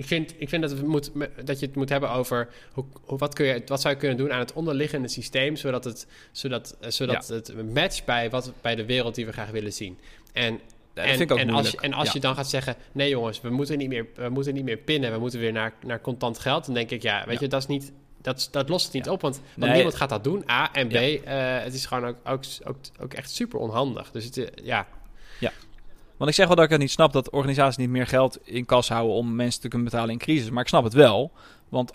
ik 0.00 0.06
vind, 0.06 0.34
ik 0.38 0.48
vind 0.48 0.62
dat, 0.62 0.70
het 0.70 0.86
moet, 0.86 1.10
dat 1.44 1.60
je 1.60 1.66
het 1.66 1.76
moet 1.76 1.88
hebben 1.88 2.10
over 2.10 2.48
hoe, 2.72 2.84
wat, 3.06 3.34
kun 3.34 3.46
je, 3.46 3.62
wat 3.66 3.80
zou 3.80 3.94
je 3.94 4.00
kunnen 4.00 4.16
doen 4.16 4.32
aan 4.32 4.38
het 4.38 4.52
onderliggende 4.52 5.08
systeem, 5.08 5.56
zodat 5.56 5.84
het, 5.84 6.06
zodat, 6.32 6.76
zodat 6.88 7.28
ja. 7.28 7.34
het 7.34 7.72
matcht 7.74 8.04
bij, 8.04 8.30
wat, 8.30 8.52
bij 8.60 8.74
de 8.74 8.84
wereld 8.84 9.14
die 9.14 9.26
we 9.26 9.32
graag 9.32 9.50
willen 9.50 9.72
zien. 9.72 9.98
En, 10.32 10.60
ja, 10.94 11.02
en, 11.02 11.28
en, 11.28 11.50
als, 11.50 11.70
je, 11.70 11.80
en 11.80 11.92
als 11.92 12.06
ja. 12.06 12.12
je 12.14 12.20
dan 12.20 12.34
gaat 12.34 12.48
zeggen, 12.48 12.76
nee 12.92 13.08
jongens, 13.08 13.40
we 13.40 13.50
moeten 13.50 13.78
niet 13.78 13.88
meer, 13.88 14.06
we 14.14 14.28
moeten 14.28 14.54
niet 14.54 14.64
meer 14.64 14.76
pinnen, 14.76 15.12
we 15.12 15.18
moeten 15.18 15.40
weer 15.40 15.52
naar, 15.52 15.72
naar 15.84 16.00
contant 16.00 16.38
geld, 16.38 16.64
dan 16.64 16.74
denk 16.74 16.90
ik, 16.90 17.02
ja, 17.02 17.24
weet 17.26 17.40
je, 17.40 17.48
dat 17.48 17.60
is 17.60 17.66
niet, 17.66 17.92
dat, 18.22 18.48
dat 18.50 18.68
lost 18.68 18.84
het 18.84 18.94
niet 18.94 19.08
op, 19.08 19.20
want, 19.20 19.36
want 19.36 19.56
nee. 19.56 19.72
niemand 19.72 19.94
gaat 19.94 20.08
dat 20.08 20.24
doen, 20.24 20.44
A. 20.50 20.72
En 20.72 20.88
B, 20.88 20.92
uh, 20.92 21.18
het 21.62 21.74
is 21.74 21.86
gewoon 21.86 22.06
ook, 22.06 22.16
ook, 22.24 22.44
ook, 22.64 22.76
ook 23.00 23.14
echt 23.14 23.30
super 23.30 23.58
onhandig. 23.58 24.10
Dus 24.10 24.24
het, 24.24 24.36
ja... 24.36 24.50
Ja. 24.64 24.86
Want 26.20 26.32
ik 26.32 26.38
zeg 26.38 26.46
wel 26.46 26.56
dat 26.56 26.64
ik 26.64 26.70
het 26.70 26.80
niet 26.80 26.90
snap 26.90 27.12
dat 27.12 27.30
organisaties 27.30 27.76
niet 27.76 27.88
meer 27.88 28.06
geld 28.06 28.38
in 28.44 28.64
kas 28.64 28.88
houden 28.88 29.16
om 29.16 29.34
mensen 29.34 29.60
te 29.60 29.68
kunnen 29.68 29.88
betalen 29.88 30.10
in 30.10 30.18
crisis. 30.18 30.50
Maar 30.50 30.62
ik 30.62 30.68
snap 30.68 30.84
het 30.84 30.92
wel. 30.92 31.32
Want 31.68 31.92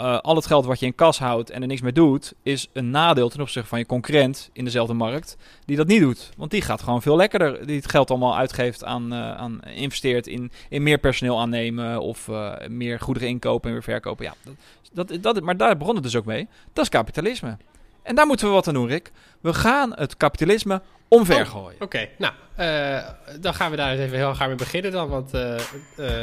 uh, 0.00 0.18
al 0.18 0.36
het 0.36 0.46
geld 0.46 0.64
wat 0.64 0.80
je 0.80 0.86
in 0.86 0.94
kas 0.94 1.18
houdt 1.18 1.50
en 1.50 1.60
er 1.60 1.66
niks 1.66 1.80
mee 1.80 1.92
doet, 1.92 2.34
is 2.42 2.68
een 2.72 2.90
nadeel 2.90 3.28
ten 3.28 3.40
opzichte 3.40 3.68
van 3.68 3.78
je 3.78 3.86
concurrent 3.86 4.50
in 4.52 4.64
dezelfde 4.64 4.94
markt 4.94 5.36
die 5.64 5.76
dat 5.76 5.86
niet 5.86 6.00
doet. 6.00 6.30
Want 6.36 6.50
die 6.50 6.62
gaat 6.62 6.82
gewoon 6.82 7.02
veel 7.02 7.16
lekkerder, 7.16 7.66
die 7.66 7.76
het 7.76 7.90
geld 7.90 8.10
allemaal 8.10 8.36
uitgeeft 8.36 8.84
aan, 8.84 9.12
uh, 9.12 9.36
aan 9.36 9.60
investeert 9.62 10.26
in, 10.26 10.50
in 10.68 10.82
meer 10.82 10.98
personeel 10.98 11.40
aannemen 11.40 12.00
of 12.00 12.28
uh, 12.28 12.52
meer 12.68 13.00
goederen 13.00 13.28
inkopen 13.28 13.68
en 13.68 13.74
weer 13.74 13.84
verkopen. 13.84 14.24
Ja, 14.24 14.34
dat, 14.92 15.08
dat, 15.08 15.22
dat, 15.22 15.40
maar 15.40 15.56
daar 15.56 15.76
begon 15.76 15.94
het 15.94 16.04
dus 16.04 16.16
ook 16.16 16.24
mee. 16.24 16.48
Dat 16.72 16.84
is 16.84 16.90
kapitalisme. 16.90 17.56
En 18.10 18.16
daar 18.16 18.26
moeten 18.26 18.46
we 18.46 18.52
wat 18.52 18.68
aan 18.68 18.74
doen, 18.74 18.88
Rick. 18.88 19.12
We 19.40 19.54
gaan 19.54 19.92
het 19.94 20.16
kapitalisme 20.16 20.82
omvergooien. 21.08 21.76
Oh, 21.76 21.82
Oké, 21.82 22.08
nou, 22.18 22.32
uh, 22.58 23.08
dan 23.40 23.54
gaan 23.54 23.70
we 23.70 23.76
daar 23.76 23.90
eens 23.90 24.00
even 24.00 24.16
heel 24.16 24.34
graag 24.34 24.48
mee 24.48 24.56
beginnen 24.56 24.92
dan, 24.92 25.08
want 25.08 25.34
uh, 25.34 25.40
uh, 25.40 25.58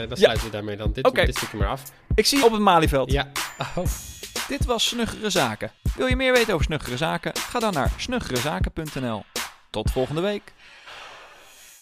dan 0.08 0.18
sluiten 0.18 0.46
we 0.46 0.52
daarmee 0.52 0.78
dan 0.78 0.92
dit, 0.92 1.06
okay. 1.06 1.26
dit 1.26 1.36
stukje 1.36 1.58
maar 1.58 1.68
af. 1.68 1.84
Ik 2.16 2.26
zie 2.26 2.38
je 2.38 2.46
op 2.46 2.52
het 2.52 2.62
Malieveld. 2.62 3.12
Ja. 3.12 3.32
Oh. 3.76 3.86
Dit 4.48 4.66
was 4.66 4.88
Snuggere 4.88 5.30
Zaken. 5.30 5.72
Wil 5.96 6.08
je 6.08 6.16
meer 6.16 6.34
weten 6.34 6.54
over 6.54 6.66
Snuggere 6.66 6.98
Zaken? 6.98 7.36
Ga 7.36 7.60
dan 7.60 7.74
naar 7.74 7.92
snuggerezaken.nl. 7.98 9.24
Tot 9.70 9.92
volgende 9.92 10.22
week. 10.22 10.54